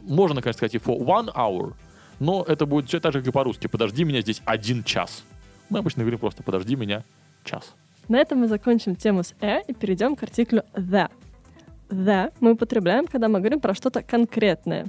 Можно, 0.03 0.41
конечно, 0.41 0.57
сказать 0.57 0.75
и 0.75 0.77
for 0.77 0.97
one 0.99 1.33
hour, 1.33 1.73
но 2.19 2.43
это 2.47 2.65
будет 2.65 2.87
все 2.87 2.99
так 2.99 3.13
же, 3.13 3.19
как 3.19 3.27
и 3.27 3.31
по-русски. 3.31 3.67
Подожди 3.67 4.03
меня 4.03 4.21
здесь 4.21 4.41
один 4.45 4.83
час. 4.83 5.23
Мы 5.69 5.79
обычно 5.79 6.01
говорим 6.03 6.19
просто 6.19 6.43
подожди 6.43 6.75
меня 6.75 7.03
час. 7.43 7.73
На 8.07 8.17
этом 8.17 8.39
мы 8.39 8.47
закончим 8.47 8.95
тему 8.95 9.23
с 9.23 9.33
«э» 9.41 9.61
и 9.67 9.73
перейдем 9.73 10.15
к 10.15 10.23
артиклю 10.23 10.63
«the». 10.73 11.09
«The» 11.91 12.33
мы 12.39 12.53
употребляем, 12.53 13.07
когда 13.07 13.27
мы 13.27 13.39
говорим 13.39 13.59
про 13.59 13.73
что-то 13.73 14.01
конкретное. 14.01 14.87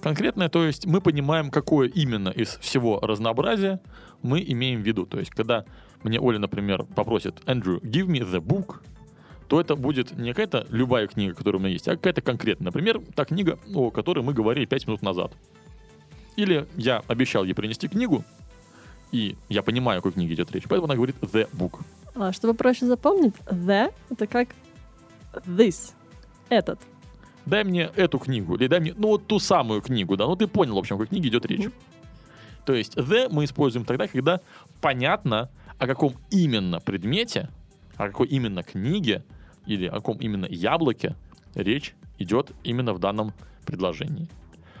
Конкретное, 0.00 0.48
то 0.48 0.64
есть 0.64 0.86
мы 0.86 1.00
понимаем, 1.00 1.50
какое 1.50 1.88
именно 1.88 2.30
из 2.30 2.56
всего 2.58 3.00
разнообразия 3.00 3.80
мы 4.22 4.42
имеем 4.46 4.82
в 4.82 4.86
виду. 4.86 5.04
То 5.04 5.18
есть, 5.18 5.30
когда 5.30 5.64
мне 6.02 6.18
Оля, 6.18 6.38
например, 6.38 6.84
попросит 6.84 7.40
Andrew, 7.44 7.80
give 7.82 8.06
me 8.06 8.20
the 8.20 8.40
book, 8.40 8.80
то 9.48 9.60
это 9.60 9.76
будет 9.76 10.16
не 10.16 10.30
какая-то 10.30 10.66
любая 10.70 11.06
книга, 11.06 11.34
которая 11.34 11.60
у 11.60 11.62
меня 11.62 11.72
есть, 11.72 11.88
а 11.88 11.96
какая-то 11.96 12.22
конкретная. 12.22 12.66
Например, 12.66 13.00
та 13.14 13.24
книга, 13.24 13.58
о 13.74 13.90
которой 13.90 14.24
мы 14.24 14.32
говорили 14.32 14.64
5 14.64 14.86
минут 14.86 15.02
назад. 15.02 15.32
Или 16.36 16.66
я 16.76 17.02
обещал 17.08 17.44
ей 17.44 17.52
принести 17.52 17.88
книгу, 17.88 18.24
и 19.12 19.36
я 19.48 19.62
понимаю, 19.62 19.98
о 19.98 20.02
какой 20.02 20.12
книге 20.12 20.34
идет 20.34 20.52
речь, 20.52 20.64
поэтому 20.68 20.86
она 20.86 20.94
говорит 20.94 21.16
the 21.20 21.48
book. 21.52 21.80
А 22.14 22.32
чтобы 22.32 22.54
проще 22.54 22.86
запомнить, 22.86 23.34
the— 23.46 23.92
это 24.10 24.26
как 24.26 24.48
this, 25.32 25.94
этот. 26.48 26.80
Дай 27.46 27.64
мне 27.64 27.90
эту 27.96 28.18
книгу, 28.18 28.56
или 28.56 28.66
дай 28.66 28.80
мне, 28.80 28.94
ну 28.96 29.08
вот 29.08 29.26
ту 29.26 29.38
самую 29.38 29.80
книгу, 29.80 30.16
да, 30.16 30.26
ну 30.26 30.36
ты 30.36 30.46
понял, 30.46 30.74
в 30.74 30.78
общем, 30.78 30.96
о 30.96 30.98
какой 30.98 31.08
книге 31.08 31.28
идет 31.30 31.46
речь. 31.46 31.66
Мгм. 31.66 31.72
То 32.64 32.74
есть 32.74 32.96
the 32.96 33.28
мы 33.30 33.44
используем 33.44 33.84
тогда, 33.84 34.06
когда 34.06 34.40
понятно, 34.80 35.50
о 35.78 35.86
каком 35.86 36.14
именно 36.30 36.78
предмете, 36.80 37.48
о 37.96 38.08
какой 38.08 38.28
именно 38.28 38.62
книге 38.62 39.24
или 39.66 39.86
о 39.86 39.92
каком 39.92 40.18
именно 40.18 40.46
яблоке 40.46 41.16
речь 41.54 41.94
идет 42.18 42.52
именно 42.62 42.92
в 42.92 42.98
данном 42.98 43.32
предложении. 43.64 44.28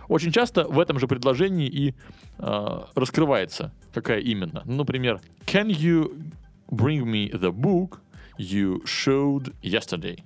Очень 0.08 0.32
часто 0.32 0.64
в 0.64 0.78
этом 0.78 0.98
же 0.98 1.06
предложении 1.06 1.68
и 1.68 1.94
э, 2.38 2.80
раскрывается, 2.94 3.72
какая 3.94 4.20
именно. 4.20 4.62
Ну, 4.64 4.76
например, 4.76 5.20
Can 5.46 5.68
you 5.68 6.20
bring 6.68 7.04
me 7.04 7.30
the 7.32 7.52
book 7.52 7.98
you 8.36 8.82
showed 8.84 9.54
yesterday? 9.62 10.22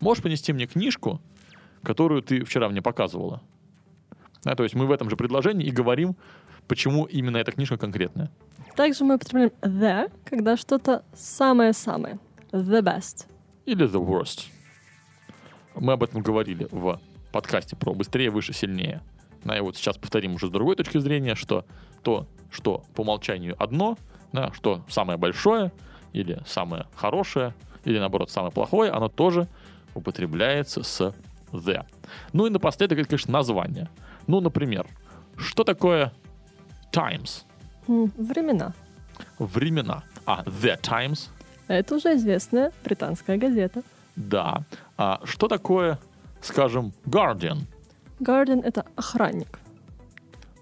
Можешь 0.00 0.22
принести 0.22 0.52
мне 0.52 0.66
книжку, 0.66 1.20
которую 1.82 2.22
ты 2.22 2.44
вчера 2.44 2.68
мне 2.68 2.82
показывала? 2.82 3.42
Да, 4.42 4.54
то 4.54 4.62
есть 4.62 4.74
мы 4.74 4.86
в 4.86 4.92
этом 4.92 5.08
же 5.08 5.16
предложении 5.16 5.66
и 5.66 5.70
говорим, 5.70 6.16
почему 6.68 7.04
именно 7.04 7.38
эта 7.38 7.52
книжка 7.52 7.76
конкретная. 7.76 8.30
Также 8.76 9.04
мы 9.04 9.16
употребляем 9.16 9.52
the, 9.62 10.12
когда 10.24 10.56
что-то 10.56 11.04
самое-самое. 11.14 12.18
The 12.52 12.82
best. 12.82 13.26
Или 13.66 13.86
the 13.86 14.04
worst. 14.04 14.46
Мы 15.74 15.92
об 15.92 16.02
этом 16.02 16.22
говорили 16.22 16.68
в 16.70 17.00
подкасте 17.32 17.76
про 17.76 17.94
быстрее, 17.94 18.30
выше, 18.30 18.52
сильнее. 18.52 19.02
Да, 19.44 19.56
и 19.56 19.60
вот 19.60 19.76
сейчас 19.76 19.96
повторим 19.96 20.34
уже 20.34 20.48
с 20.48 20.50
другой 20.50 20.76
точки 20.76 20.98
зрения, 20.98 21.34
что 21.34 21.64
то, 22.02 22.26
что 22.50 22.84
по 22.94 23.02
умолчанию 23.02 23.54
одно, 23.62 23.98
да, 24.32 24.52
что 24.52 24.84
самое 24.88 25.18
большое, 25.18 25.72
или 26.12 26.42
самое 26.46 26.86
хорошее, 26.94 27.54
или 27.84 27.98
наоборот 27.98 28.30
самое 28.30 28.52
плохое, 28.52 28.90
оно 28.90 29.08
тоже 29.08 29.48
употребляется 29.94 30.82
с 30.82 31.12
the. 31.52 31.84
Ну 32.32 32.46
и 32.46 32.50
напоследок, 32.50 32.98
это, 32.98 33.08
конечно, 33.08 33.32
название. 33.32 33.88
Ну, 34.26 34.40
например, 34.40 34.86
что 35.36 35.64
такое 35.64 36.12
times? 36.92 37.44
М, 37.88 38.12
Времена. 38.16 38.74
Времена. 39.38 40.02
А 40.26 40.42
the 40.44 40.80
times? 40.80 41.28
Это 41.68 41.94
уже 41.96 42.14
известная 42.16 42.72
британская 42.84 43.36
газета. 43.36 43.82
Да. 44.16 44.64
А 44.96 45.20
что 45.24 45.48
такое, 45.48 45.98
скажем, 46.40 46.92
guardian? 47.06 47.62
Guardian— 48.20 48.62
это 48.64 48.86
охранник. 48.96 49.58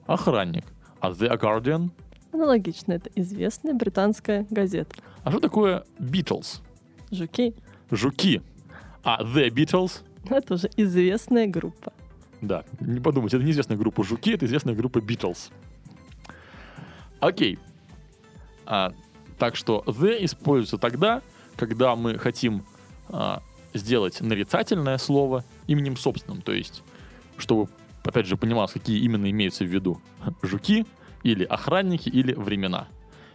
Охранник. 0.07 0.65
А 1.01 1.11
The 1.11 1.39
Guardian? 1.39 1.91
Аналогично, 2.33 2.93
это 2.93 3.11
известная 3.15 3.75
британская 3.75 4.47
газета. 4.51 4.95
А 5.23 5.31
что 5.31 5.41
такое 5.41 5.85
Beatles? 5.99 6.61
Жуки 7.11 7.55
Жуки. 7.91 8.41
А 9.03 9.23
The 9.23 9.49
Beatles?— 9.51 10.03
это 10.31 10.55
уже 10.55 10.71
известная 10.77 11.47
группа. 11.47 11.93
Да, 12.41 12.65
не 12.81 13.01
подумайте, 13.01 13.37
это 13.37 13.47
неизвестная 13.47 13.77
группа 13.77 14.03
Жуки, 14.05 14.35
это 14.35 14.47
известная 14.47 14.75
группа 14.75 14.99
Beatles. 14.99 15.51
Окей. 17.21 17.59
А, 18.67 18.93
так 19.39 19.57
что 19.57 19.83
The 19.87 20.25
используется 20.25 20.79
тогда, 20.79 21.23
когда 21.57 21.95
мы 21.95 22.19
хотим 22.19 22.65
а, 23.09 23.43
сделать 23.75 24.21
нарицательное 24.21 24.99
слово 24.99 25.45
именем 25.67 25.97
собственным. 25.97 26.43
То 26.43 26.53
есть, 26.53 26.83
чтобы, 27.39 27.69
опять 28.05 28.27
же, 28.27 28.37
понималось, 28.37 28.73
какие 28.73 29.01
именно 29.01 29.31
имеются 29.31 29.65
в 29.65 29.69
виду. 29.69 30.01
Жуки 30.43 30.87
или 31.23 31.45
охранники 31.45 32.09
или 32.09 32.33
времена. 32.35 32.89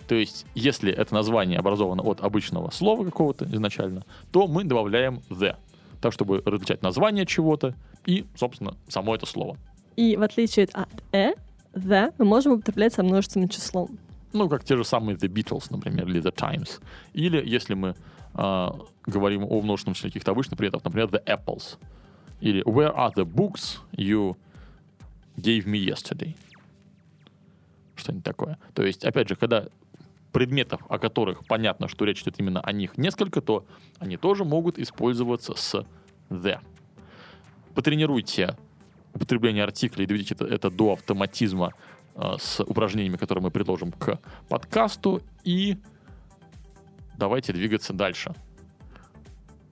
То 0.08 0.16
есть, 0.16 0.46
если 0.56 0.92
это 0.92 1.14
название 1.14 1.60
образовано 1.60 2.02
от 2.02 2.22
обычного 2.22 2.70
слова 2.72 3.04
какого-то 3.04 3.46
изначально, 3.46 4.06
то 4.32 4.48
мы 4.48 4.64
добавляем 4.64 5.22
the. 5.30 5.56
Так, 6.02 6.14
чтобы 6.14 6.42
различать 6.46 6.82
название 6.82 7.26
чего-то 7.26 7.76
и, 8.06 8.26
собственно, 8.36 8.76
само 8.88 9.16
это 9.16 9.26
слово. 9.26 9.58
И 9.96 10.16
в 10.16 10.22
отличие 10.22 10.68
от 10.74 10.90
«э», 11.12 11.34
«the» 11.74 12.14
мы 12.18 12.26
можем 12.26 12.54
употреблять 12.54 12.94
со 12.94 13.04
множественным 13.04 13.50
числом. 13.50 13.98
Ну, 14.32 14.48
как 14.48 14.64
те 14.64 14.78
же 14.78 14.84
самые 14.84 15.18
The 15.18 15.28
Beatles, 15.28 15.66
например, 15.70 16.08
или 16.08 16.22
The 16.22 16.34
Times. 16.34 16.80
Или, 17.14 17.42
если 17.44 17.74
мы 17.74 17.96
а, 18.34 18.78
говорим 19.06 19.44
о 19.44 19.62
множественном 19.62 19.96
числе 19.96 20.10
каких-то 20.10 20.32
обычных 20.32 20.58
предметов, 20.58 20.84
например, 20.86 21.08
The 21.08 21.24
Apples. 21.26 21.78
Или 22.40 22.64
Where 22.64 22.96
are 22.96 23.12
the 23.16 23.26
books 23.26 23.80
you 23.92 24.36
gave 25.38 25.66
me 25.66 25.84
yesterday? 25.84 26.36
Что-нибудь 27.96 28.24
такое. 28.24 28.60
То 28.76 28.84
есть, 28.84 29.04
опять 29.04 29.28
же, 29.28 29.36
когда 29.36 29.68
предметов, 30.38 30.82
о 30.88 31.00
которых 31.00 31.48
понятно, 31.48 31.88
что 31.88 32.06
речь 32.06 32.22
идет 32.22 32.36
именно 32.38 32.62
о 32.62 32.72
них 32.72 32.96
несколько, 32.96 33.42
то 33.42 33.66
они 33.98 34.18
тоже 34.18 34.46
могут 34.46 34.78
использоваться 34.78 35.56
с 35.56 35.84
the. 36.30 36.60
Потренируйте 37.74 38.56
употребление 39.16 39.64
артиклей 39.64 40.06
доведите 40.06 40.36
это, 40.36 40.46
это 40.46 40.70
до 40.70 40.94
автоматизма 40.94 41.74
э, 42.14 42.36
с 42.38 42.64
упражнениями, 42.64 43.18
которые 43.18 43.46
мы 43.46 43.50
предложим 43.50 43.92
к 43.92 44.20
подкасту. 44.48 45.24
И 45.44 45.78
давайте 47.18 47.52
двигаться 47.52 47.92
дальше. 47.94 48.36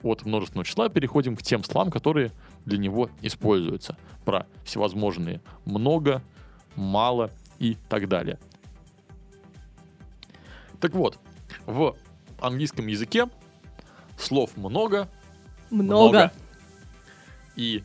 От 0.02 0.26
множественного 0.26 0.64
числа 0.64 0.88
переходим 0.88 1.36
к 1.36 1.44
тем 1.44 1.62
словам, 1.62 1.92
которые 1.92 2.32
для 2.64 2.78
него 2.78 3.08
используются. 3.22 3.96
Про 4.24 4.48
всевозможные 4.64 5.40
много, 5.64 6.24
мало 6.74 7.30
и 7.60 7.76
так 7.88 8.08
далее. 8.08 8.40
Так 10.80 10.94
вот, 10.94 11.18
в 11.66 11.96
английском 12.40 12.86
языке 12.86 13.28
слов 14.18 14.56
много, 14.56 15.08
Много. 15.70 16.32
И 17.56 17.82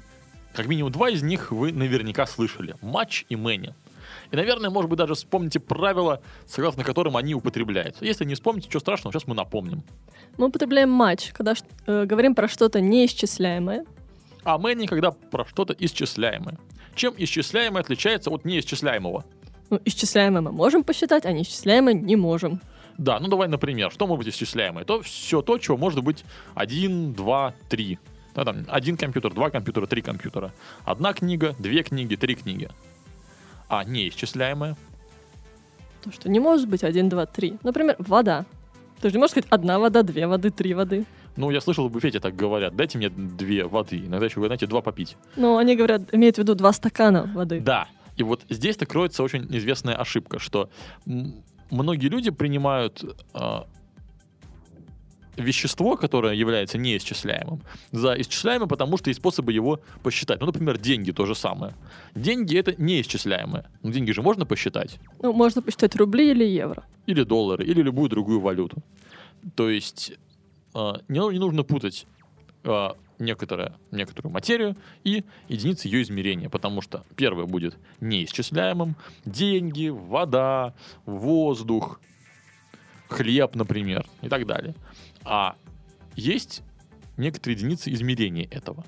как 0.53 0.67
минимум 0.67 0.91
два 0.91 1.09
из 1.09 1.23
них 1.23 1.51
вы 1.51 1.71
наверняка 1.71 2.25
слышали. 2.25 2.75
Матч 2.81 3.25
и 3.29 3.35
many. 3.35 3.73
И, 4.31 4.35
наверное, 4.35 4.69
может 4.69 4.89
быть, 4.89 4.97
даже 4.97 5.13
вспомните 5.13 5.59
правила, 5.59 6.21
согласно 6.45 6.83
которым 6.83 7.15
они 7.17 7.33
употребляются. 7.33 8.03
Если 8.03 8.25
не 8.25 8.35
вспомните, 8.35 8.67
ничего 8.67 8.79
страшного, 8.81 9.13
сейчас 9.13 9.27
мы 9.27 9.35
напомним. 9.35 9.83
Мы 10.37 10.47
употребляем 10.47 10.89
матч, 10.89 11.31
когда 11.31 11.53
э, 11.85 12.05
говорим 12.05 12.35
про 12.35 12.47
что-то 12.47 12.81
неисчисляемое. 12.81 13.85
А 14.43 14.57
many, 14.57 14.87
когда 14.87 15.11
про 15.11 15.45
что-то 15.45 15.73
исчисляемое. 15.77 16.57
Чем 16.95 17.13
исчисляемое 17.17 17.81
отличается 17.81 18.29
от 18.29 18.43
неисчисляемого? 18.43 19.23
Ну, 19.69 19.79
исчисляемое 19.85 20.41
мы 20.41 20.51
можем 20.51 20.83
посчитать, 20.83 21.25
а 21.25 21.31
неисчисляемое 21.31 21.93
не 21.93 22.15
можем. 22.15 22.61
Да, 22.97 23.19
ну 23.19 23.27
давай, 23.27 23.47
например, 23.47 23.91
что 23.91 24.07
может 24.07 24.25
быть 24.25 24.33
исчисляемое? 24.33 24.85
То 24.85 25.01
все 25.01 25.41
то, 25.41 25.57
чего 25.57 25.77
может 25.77 26.03
быть 26.03 26.23
1, 26.55 27.13
2, 27.13 27.53
3. 27.69 27.99
Да, 28.33 28.45
там, 28.45 28.65
один 28.69 28.97
компьютер, 28.97 29.33
два 29.33 29.49
компьютера, 29.49 29.85
три 29.87 30.01
компьютера. 30.01 30.53
Одна 30.85 31.13
книга, 31.13 31.53
две 31.59 31.83
книги, 31.83 32.15
три 32.15 32.35
книги. 32.35 32.69
А 33.67 33.83
неисчисляемое? 33.83 34.77
То, 36.03 36.11
что 36.11 36.29
не 36.29 36.39
может 36.39 36.67
быть 36.67 36.83
один, 36.83 37.09
два, 37.09 37.25
три. 37.25 37.57
Например, 37.63 37.95
вода. 37.99 38.45
Ты 39.01 39.09
же 39.09 39.15
не 39.15 39.19
можешь 39.19 39.31
сказать 39.31 39.49
одна 39.49 39.79
вода, 39.79 40.03
две 40.03 40.27
воды, 40.27 40.49
три 40.49 40.73
воды. 40.73 41.05
Ну, 41.35 41.49
я 41.49 41.61
слышал, 41.61 41.87
в 41.87 41.91
буфете 41.91 42.19
так 42.19 42.35
говорят. 42.35 42.75
Дайте 42.75 42.97
мне 42.97 43.09
две 43.09 43.65
воды. 43.65 43.97
Иногда 43.97 44.25
еще 44.25 44.35
говорят, 44.35 44.51
дайте 44.51 44.67
два 44.67 44.81
попить. 44.81 45.17
Ну, 45.35 45.57
они 45.57 45.75
говорят, 45.75 46.13
имеют 46.13 46.35
в 46.35 46.39
виду 46.39 46.55
два 46.55 46.73
стакана 46.73 47.29
воды. 47.33 47.59
Да. 47.59 47.87
И 48.17 48.23
вот 48.23 48.41
здесь-то 48.49 48.85
кроется 48.85 49.23
очень 49.23 49.47
известная 49.55 49.95
ошибка, 49.95 50.39
что 50.39 50.69
многие 51.71 52.07
люди 52.07 52.29
принимают 52.29 53.03
а, 53.33 53.65
вещество, 55.37 55.97
которое 55.97 56.33
является 56.33 56.77
неисчисляемым, 56.77 57.61
за 57.91 58.19
исчисляемое, 58.19 58.67
потому 58.67 58.97
что 58.97 59.09
есть 59.09 59.19
способы 59.19 59.53
его 59.53 59.79
посчитать. 60.03 60.39
Ну, 60.39 60.47
например, 60.47 60.77
деньги 60.77 61.11
то 61.11 61.25
же 61.25 61.35
самое. 61.35 61.73
Деньги 62.15 62.57
это 62.57 62.79
неисчисляемое. 62.81 63.69
Но 63.81 63.91
деньги 63.91 64.11
же 64.11 64.21
можно 64.21 64.45
посчитать. 64.45 64.99
Ну, 65.21 65.33
можно 65.33 65.61
посчитать 65.61 65.95
рубли 65.95 66.31
или 66.31 66.43
евро. 66.43 66.83
Или 67.07 67.23
доллары, 67.23 67.65
или 67.65 67.81
любую 67.81 68.09
другую 68.09 68.39
валюту. 68.39 68.83
То 69.55 69.69
есть 69.69 70.13
э, 70.75 70.93
не, 71.07 71.19
не 71.33 71.39
нужно 71.39 71.63
путать 71.63 72.05
э, 72.63 72.89
некоторое, 73.21 73.77
некоторую 73.91 74.33
материю 74.33 74.75
и 75.03 75.23
единицы 75.47 75.87
ее 75.87 76.01
измерения, 76.01 76.49
потому 76.49 76.81
что 76.81 77.05
первое 77.15 77.45
будет 77.45 77.77
неисчисляемым. 78.01 78.95
Деньги, 79.23 79.87
вода, 79.87 80.73
воздух, 81.05 82.01
хлеб, 83.07 83.55
например, 83.55 84.05
и 84.21 84.29
так 84.29 84.45
далее. 84.45 84.75
А 85.23 85.55
есть 86.15 86.63
некоторые 87.17 87.57
единицы 87.57 87.93
измерения 87.93 88.47
этого. 88.51 88.83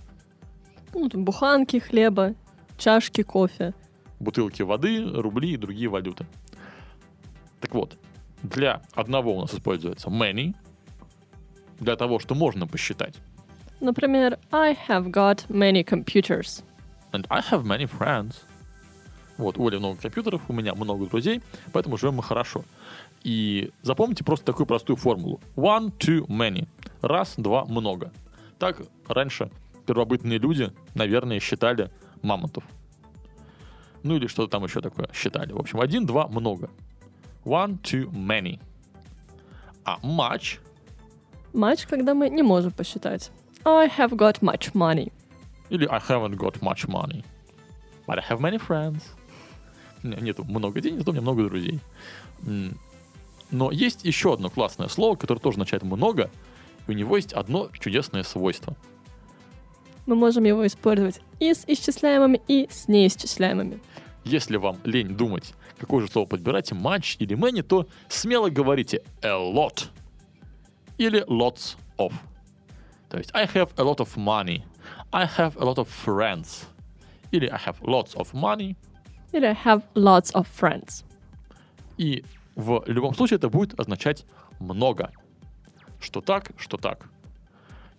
Ну, 0.93 1.07
там 1.09 1.23
буханки 1.23 1.79
хлеба, 1.79 2.35
чашки 2.77 3.23
кофе. 3.23 3.73
бутылки 4.19 4.61
воды, 4.61 5.03
рубли 5.05 5.53
и 5.53 5.57
другие 5.57 5.89
валюты. 5.89 6.25
Так 7.59 7.73
вот, 7.75 7.97
для 8.41 8.81
одного 8.93 9.37
у 9.37 9.41
нас 9.41 9.53
используется 9.53 10.09
many, 10.09 10.55
для 11.79 11.95
того, 11.95 12.19
что 12.19 12.35
можно 12.35 12.67
посчитать. 12.67 13.15
Например, 13.83 14.39
I 14.49 14.77
have 14.87 15.11
got 15.11 15.45
many 15.49 15.83
computers. 15.83 16.63
And 17.11 17.27
I 17.29 17.41
have 17.41 17.65
many 17.65 17.85
friends. 17.85 18.35
Вот, 19.37 19.57
у 19.57 19.67
Оли 19.67 19.77
много 19.77 19.99
компьютеров, 19.99 20.41
у 20.47 20.53
меня 20.53 20.73
много 20.73 21.05
друзей, 21.05 21.41
поэтому 21.73 21.97
живем 21.97 22.15
мы 22.15 22.23
хорошо. 22.23 22.63
И 23.25 23.71
запомните 23.81 24.23
просто 24.23 24.45
такую 24.45 24.67
простую 24.67 24.95
формулу. 24.95 25.41
One, 25.57 25.91
two, 25.97 26.25
many. 26.27 26.65
Раз, 27.01 27.33
два, 27.35 27.65
много. 27.65 28.13
Так 28.57 28.83
раньше 29.09 29.51
первобытные 29.85 30.39
люди, 30.39 30.71
наверное, 30.95 31.41
считали 31.41 31.91
мамонтов. 32.21 32.63
Ну 34.01 34.15
или 34.15 34.27
что-то 34.27 34.49
там 34.49 34.63
еще 34.63 34.79
такое 34.79 35.09
считали. 35.13 35.51
В 35.51 35.59
общем, 35.59 35.81
один, 35.81 36.05
два, 36.05 36.29
много. 36.29 36.69
One, 37.43 37.81
two, 37.81 38.09
many. 38.11 38.61
А 39.83 39.99
much 40.01 40.59
Матч, 41.51 41.85
когда 41.85 42.13
мы 42.13 42.29
не 42.29 42.43
можем 42.43 42.71
посчитать. 42.71 43.29
I 43.65 43.87
have 43.87 44.15
got 44.15 44.41
much 44.41 44.73
money. 44.73 45.11
или 45.69 45.85
I 45.87 45.99
haven't 45.99 46.37
got 46.37 46.61
much 46.61 46.87
money. 46.87 47.23
But 48.05 48.19
I 48.19 48.23
have 48.29 48.39
many 48.39 48.59
friends. 48.59 49.03
Нету 50.03 50.43
много 50.43 50.81
денег, 50.81 50.99
зато 50.99 51.11
у 51.11 51.13
меня 51.13 51.21
много 51.21 51.43
друзей. 51.45 51.79
Но 53.51 53.71
есть 53.71 54.03
еще 54.03 54.33
одно 54.33 54.49
классное 54.49 54.87
слово, 54.87 55.15
которое 55.15 55.39
тоже 55.39 55.55
означает 55.55 55.83
много, 55.83 56.29
и 56.87 56.91
у 56.91 56.93
него 56.93 57.15
есть 57.15 57.33
одно 57.33 57.69
чудесное 57.79 58.23
свойство. 58.23 58.75
Мы 60.05 60.15
можем 60.15 60.43
его 60.43 60.65
использовать 60.67 61.21
и 61.39 61.53
с 61.53 61.63
исчисляемыми, 61.65 62.41
и 62.47 62.67
с 62.69 62.87
неисчисляемыми. 62.89 63.79
Если 64.25 64.57
вам 64.57 64.77
лень 64.83 65.15
думать, 65.15 65.53
какое 65.77 66.01
же 66.05 66.11
слово 66.11 66.25
подбирать, 66.25 66.71
much 66.71 67.15
или 67.19 67.37
many, 67.37 67.61
то 67.61 67.87
смело 68.09 68.49
говорите 68.49 69.01
a 69.21 69.29
lot 69.29 69.87
или 70.97 71.25
lots 71.27 71.77
of. 71.97 72.13
То 73.13 73.19
есть 73.19 73.29
I 73.35 73.45
have 73.45 73.69
a 73.77 73.83
lot 73.83 73.97
of 73.97 74.15
money, 74.17 74.63
I 75.11 75.27
have 75.27 75.55
a 75.57 75.63
lot 75.63 75.75
of 75.75 75.87
friends, 75.87 76.65
или 77.29 77.45
I 77.45 77.59
have 77.63 77.79
lots 77.81 78.15
of 78.15 78.33
money, 78.33 78.75
Или 79.31 79.45
I 79.45 79.53
have 79.65 79.83
lots 79.93 80.33
of 80.33 80.47
friends. 80.59 81.03
и 81.99 82.25
в 82.55 82.83
любом 82.87 83.13
случае 83.13 83.37
это 83.37 83.49
будет 83.49 83.79
означать 83.79 84.25
много. 84.59 85.11
Что 85.99 86.21
так, 86.21 86.53
что 86.57 86.77
так. 86.77 87.05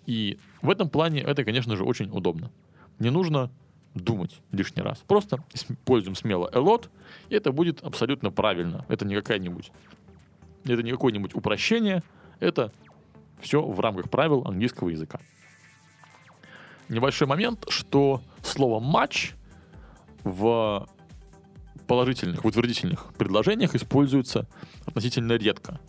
И 0.05 0.37
в 0.63 0.69
этом 0.69 0.89
плане 0.89 1.21
это, 1.21 1.45
конечно 1.45 1.77
же, 1.77 1.85
очень 1.85 2.11
удобно. 2.11 2.51
Не 2.99 3.11
нужно 3.11 3.53
думать 3.95 4.41
лишний 4.51 4.83
раз. 4.83 4.99
Просто 5.07 5.39
используем 5.53 6.17
смело 6.17 6.51
a 6.53 6.59
lot, 6.59 6.89
и 7.29 7.37
это 7.37 7.53
будет 7.53 7.85
абсолютно 7.85 8.33
правильно. 8.33 8.85
Это 8.89 9.05
не 9.07 9.15
какая-нибудь... 9.15 9.71
Это 10.65 10.83
не 10.83 10.91
какое-нибудь 10.91 11.35
упрощение, 11.37 12.03
это 12.41 12.73
все 13.41 13.63
в 13.63 13.79
рамках 13.81 14.11
правил 14.11 14.43
английского 14.47 14.89
языка. 14.89 15.21
Небольшой 16.89 17.27
момент, 17.27 17.65
что 17.69 18.23
слово 18.43 18.81
match 18.83 19.35
в 20.23 20.87
положительных, 21.87 22.45
в 22.45 22.47
утвердительных 22.47 23.13
предложениях 23.15 23.75
используется 23.75 24.47
относительно 24.87 25.33
редко. 25.35 25.81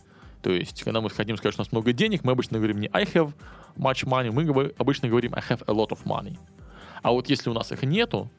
То 0.42 0.50
есть, 0.50 0.82
когда 0.84 1.00
мы 1.00 1.10
хотим 1.10 1.36
сказать, 1.36 1.54
что 1.54 1.62
у 1.62 1.64
нас 1.64 1.72
много 1.72 1.92
денег, 1.92 2.24
мы 2.24 2.32
обычно 2.32 2.58
говорим 2.58 2.78
не 2.78 2.88
I 2.92 3.04
have 3.04 3.32
much 3.76 4.04
money, 4.06 4.30
мы 4.30 4.74
обычно 4.78 5.08
говорим 5.08 5.34
I 5.34 5.42
have 5.48 5.62
a 5.66 5.72
lot 5.72 5.88
of 5.88 6.04
money. 6.04 6.38
А 7.02 7.12
вот 7.12 7.28
если 7.28 7.50
у 7.50 7.52
нас 7.52 7.72
их 7.72 7.82
нету, 7.82 8.30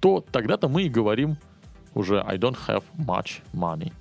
то 0.00 0.24
тогда-то 0.32 0.68
мы 0.68 0.84
и 0.84 0.88
говорим 0.88 1.36
уже 1.94 2.20
I 2.22 2.36
don't 2.36 2.58
have 2.66 2.84
much 2.96 3.42
money. 3.52 3.92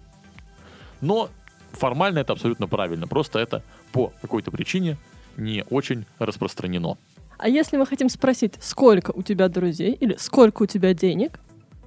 Но 1.01 1.29
формально 1.73 2.19
это 2.19 2.33
абсолютно 2.33 2.67
правильно. 2.67 3.07
Просто 3.07 3.39
это 3.39 3.63
по 3.91 4.11
какой-то 4.21 4.51
причине 4.51 4.97
не 5.37 5.63
очень 5.69 6.05
распространено. 6.19 6.97
А 7.37 7.49
если 7.49 7.77
мы 7.77 7.85
хотим 7.85 8.09
спросить, 8.09 8.55
сколько 8.61 9.11
у 9.11 9.23
тебя 9.23 9.49
друзей 9.49 9.93
или 9.93 10.15
сколько 10.17 10.63
у 10.63 10.65
тебя 10.67 10.93
денег, 10.93 11.39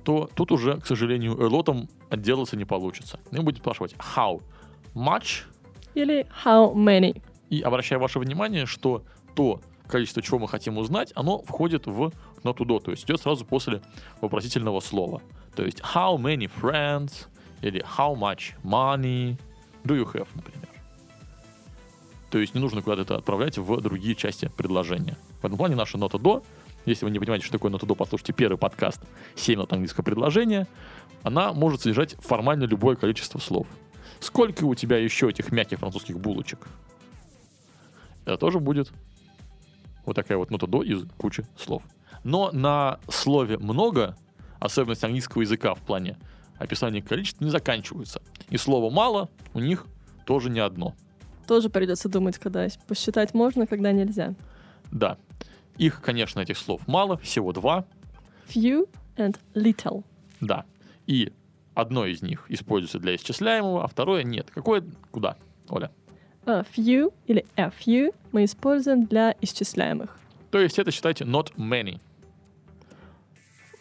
то 0.03 0.29
тут 0.35 0.53
уже, 0.53 0.79
к 0.81 0.87
сожалению, 0.87 1.40
элотом 1.40 1.88
отделаться 2.11 2.57
не 2.57 2.64
получится. 2.64 3.18
Мы 3.31 3.42
будем 3.42 3.59
спрашивать 3.59 3.94
how 3.94 4.42
much, 4.94 5.44
или 5.94 6.27
how 6.44 6.75
many. 6.75 7.23
и 7.51 7.61
обращаю 7.62 8.01
ваше 8.01 8.18
внимание, 8.18 8.66
что 8.66 9.05
то 9.35 9.61
количество, 9.87 10.23
чего 10.23 10.38
мы 10.38 10.49
хотим 10.49 10.79
узнать, 10.79 11.12
оно 11.14 11.38
входит 11.42 11.87
в 11.87 12.12
not 12.42 12.57
to 12.57 12.64
do, 12.66 12.81
то 12.81 12.90
есть 12.90 13.05
идет 13.05 13.20
сразу 13.20 13.44
после 13.44 13.81
вопросительного 14.20 14.81
слова. 14.81 15.23
То 15.55 15.64
есть 15.64 15.81
how 15.81 16.16
many 16.16 16.51
friends 16.61 17.29
или 17.62 17.83
how 17.97 18.14
much 18.14 18.55
money 18.62 19.38
do 19.85 19.97
you 19.97 20.12
have, 20.12 20.29
например. 20.35 20.68
То 22.31 22.38
есть 22.38 22.55
не 22.55 22.61
нужно 22.61 22.83
куда-то 22.83 23.03
это 23.03 23.16
отправлять 23.16 23.59
в 23.59 23.81
другие 23.81 24.16
части 24.16 24.51
предложения. 24.57 25.16
В 25.40 25.44
этом 25.47 25.57
плане 25.57 25.77
наша 25.77 25.99
нота 25.99 26.18
до, 26.18 26.42
если 26.85 27.05
вы 27.05 27.12
не 27.12 27.20
понимаете, 27.20 27.44
что 27.44 27.53
такое 27.53 27.70
нота 27.70 27.87
до, 27.87 27.94
послушайте 27.94 28.33
первый 28.33 28.59
подкаст 28.59 29.01
«7 29.37 29.57
нот 29.57 29.73
английского 29.73 30.03
предложения», 30.03 30.66
она 31.23 31.53
может 31.53 31.83
содержать 31.83 32.14
формально 32.14 32.64
любое 32.64 32.97
количество 32.97 33.38
слов. 33.38 33.68
Сколько 34.18 34.64
у 34.64 34.75
тебя 34.75 34.99
еще 34.99 35.31
этих 35.31 35.53
мягких 35.53 35.79
французских 35.79 36.18
булочек? 36.18 36.66
Это 38.25 38.37
тоже 38.37 38.59
будет 38.59 38.90
вот 40.05 40.16
такая 40.16 40.38
вот 40.38 40.51
нота 40.51 40.66
до 40.66 40.83
из 40.83 41.05
кучи 41.16 41.47
слов. 41.57 41.83
Но 42.25 42.51
на 42.53 42.99
слове 43.09 43.59
«много» 43.59 44.16
особенности 44.59 45.05
английского 45.05 45.42
языка 45.42 45.75
в 45.75 45.81
плане 45.81 46.16
описания 46.58 47.02
количества 47.02 47.44
не 47.44 47.50
заканчиваются. 47.50 48.20
И 48.50 48.56
слово 48.56 48.90
«мало» 48.92 49.28
у 49.54 49.60
них 49.60 49.86
тоже 50.26 50.50
не 50.50 50.60
одно. 50.60 50.94
Тоже 51.46 51.68
придется 51.68 52.08
думать, 52.08 52.38
когда 52.38 52.66
посчитать 52.88 53.34
можно, 53.34 53.66
когда 53.66 53.92
нельзя. 53.92 54.34
Да, 54.90 55.18
их, 55.76 56.00
конечно, 56.00 56.40
этих 56.40 56.56
слов 56.56 56.80
мало, 56.86 57.16
всего 57.18 57.52
два, 57.52 57.84
Few 58.48 58.88
and 59.16 59.38
little. 59.54 60.04
да. 60.40 60.64
И 61.06 61.32
одно 61.74 62.06
из 62.06 62.22
них 62.22 62.46
используется 62.48 62.98
для 62.98 63.16
исчисляемого, 63.16 63.84
а 63.84 63.86
второе 63.88 64.22
нет. 64.22 64.50
Какое? 64.50 64.84
Куда? 65.10 65.36
Оля? 65.68 65.90
А 66.46 66.62
few 66.76 67.12
или 67.26 67.44
a 67.56 67.70
few 67.70 68.14
мы 68.32 68.44
используем 68.44 69.04
для 69.06 69.34
исчисляемых. 69.40 70.16
То 70.50 70.60
есть 70.60 70.78
это 70.78 70.90
считайте 70.90 71.24
not 71.24 71.54
many. 71.56 72.00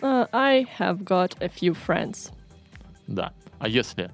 А, 0.01 0.27
I 0.31 0.65
have 0.79 1.03
got 1.03 1.37
a 1.41 1.47
few 1.47 1.75
friends. 1.87 2.31
Да. 3.07 3.33
А 3.59 3.67
если 3.67 4.11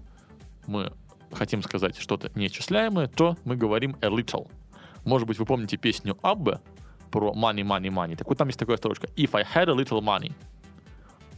мы 0.68 0.94
хотим 1.32 1.62
сказать 1.64 1.98
что-то 1.98 2.32
неисчисляемое, 2.36 3.08
то 3.08 3.38
мы 3.44 3.56
говорим 3.56 3.96
a 4.02 4.08
little. 4.08 4.50
Может 5.06 5.28
быть, 5.28 5.40
вы 5.40 5.46
помните 5.46 5.78
песню 5.78 6.18
Аббе 6.22 6.60
про 7.12 7.34
money, 7.34 7.62
money, 7.62 7.90
money. 7.90 8.16
Так 8.16 8.28
вот 8.28 8.38
там 8.38 8.48
есть 8.48 8.60
такая 8.60 8.78
строчка. 8.78 9.08
If 9.16 9.32
I 9.34 9.44
had 9.44 9.70
a 9.70 9.76
little 9.76 10.02
money. 10.02 10.34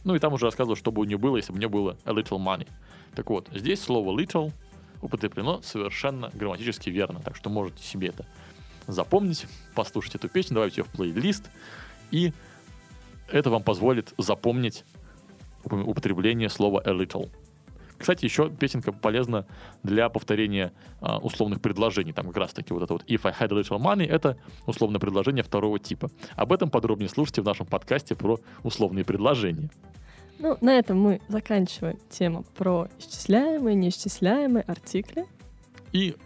Ну 0.04 0.14
и 0.14 0.18
там 0.18 0.32
уже 0.32 0.46
рассказывал, 0.46 0.76
что 0.76 0.90
бы 0.90 1.02
у 1.02 1.04
нее 1.04 1.18
было, 1.18 1.36
если 1.36 1.52
бы 1.52 1.56
у 1.56 1.60
нее 1.60 1.68
было 1.68 1.96
a 2.04 2.12
little 2.12 2.38
money. 2.38 2.68
Так 3.14 3.30
вот, 3.30 3.48
здесь 3.52 3.80
слово 3.80 4.18
little 4.18 4.52
употреблено 5.00 5.60
совершенно 5.62 6.30
грамматически 6.32 6.90
верно. 6.90 7.20
Так 7.20 7.36
что 7.36 7.50
можете 7.50 7.82
себе 7.82 8.08
это 8.08 8.26
запомнить, 8.86 9.46
послушать 9.74 10.16
эту 10.16 10.28
песню, 10.28 10.54
добавить 10.54 10.76
ее 10.76 10.84
в 10.84 10.88
плейлист. 10.88 11.50
И 12.10 12.32
это 13.28 13.50
вам 13.50 13.62
позволит 13.62 14.12
запомнить 14.18 14.84
уп- 15.64 15.84
употребление 15.84 16.48
слова 16.48 16.82
a 16.84 16.90
little. 16.90 17.30
Кстати, 18.02 18.24
еще 18.24 18.50
песенка 18.50 18.90
полезна 18.90 19.46
для 19.84 20.08
повторения 20.08 20.72
а, 21.00 21.18
условных 21.18 21.60
предложений. 21.60 22.14
Там 22.14 22.26
как 22.26 22.36
раз 22.36 22.52
таки 22.52 22.74
вот 22.74 22.82
это 22.82 22.94
вот 22.94 23.04
if 23.04 23.20
I 23.22 23.32
had 23.32 23.56
a 23.56 23.60
little 23.60 23.80
money 23.80 24.04
это 24.04 24.36
условное 24.66 24.98
предложение 24.98 25.44
второго 25.44 25.78
типа. 25.78 26.10
Об 26.34 26.52
этом 26.52 26.68
подробнее 26.68 27.08
слушайте 27.08 27.42
в 27.42 27.44
нашем 27.44 27.64
подкасте 27.66 28.16
про 28.16 28.40
условные 28.64 29.04
предложения. 29.04 29.70
Ну, 30.40 30.58
на 30.60 30.76
этом 30.76 31.00
мы 31.00 31.20
заканчиваем 31.28 31.96
тему 32.10 32.44
про 32.56 32.88
исчисляемые, 32.98 33.76
неисчисляемые 33.76 34.64
артикли. 34.64 35.24
И 35.92 36.16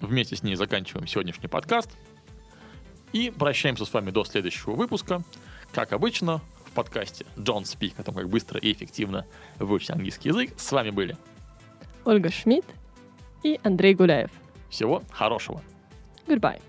вместе 0.00 0.36
с 0.36 0.44
ней 0.44 0.54
заканчиваем 0.54 1.08
сегодняшний 1.08 1.48
подкаст. 1.48 1.90
И 3.12 3.30
прощаемся 3.36 3.84
с 3.84 3.92
вами 3.92 4.12
до 4.12 4.22
следующего 4.22 4.76
выпуска. 4.76 5.24
Как 5.72 5.92
обычно, 5.92 6.40
подкасте 6.76 7.26
John 7.36 7.62
Speak 7.62 7.94
о 7.96 8.02
том, 8.04 8.14
как 8.14 8.28
быстро 8.28 8.60
и 8.60 8.72
эффективно 8.72 9.26
выучить 9.58 9.90
английский 9.90 10.28
язык. 10.28 10.52
С 10.56 10.70
вами 10.70 10.90
были. 10.90 11.16
Ольга 12.04 12.30
Шмидт 12.30 12.66
и 13.42 13.58
Андрей 13.64 13.94
Гуляев. 13.94 14.30
Всего 14.70 15.02
хорошего. 15.10 15.62
Goodbye. 16.26 16.60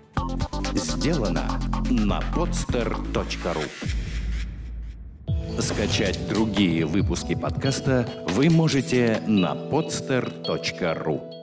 Сделано 0.74 1.60
на 1.90 2.20
podster.ru 2.34 3.64
Скачать 5.60 6.28
другие 6.28 6.86
выпуски 6.86 7.34
подкаста 7.34 8.08
вы 8.28 8.48
можете 8.48 9.22
на 9.26 9.54
podster.ru 9.54 11.37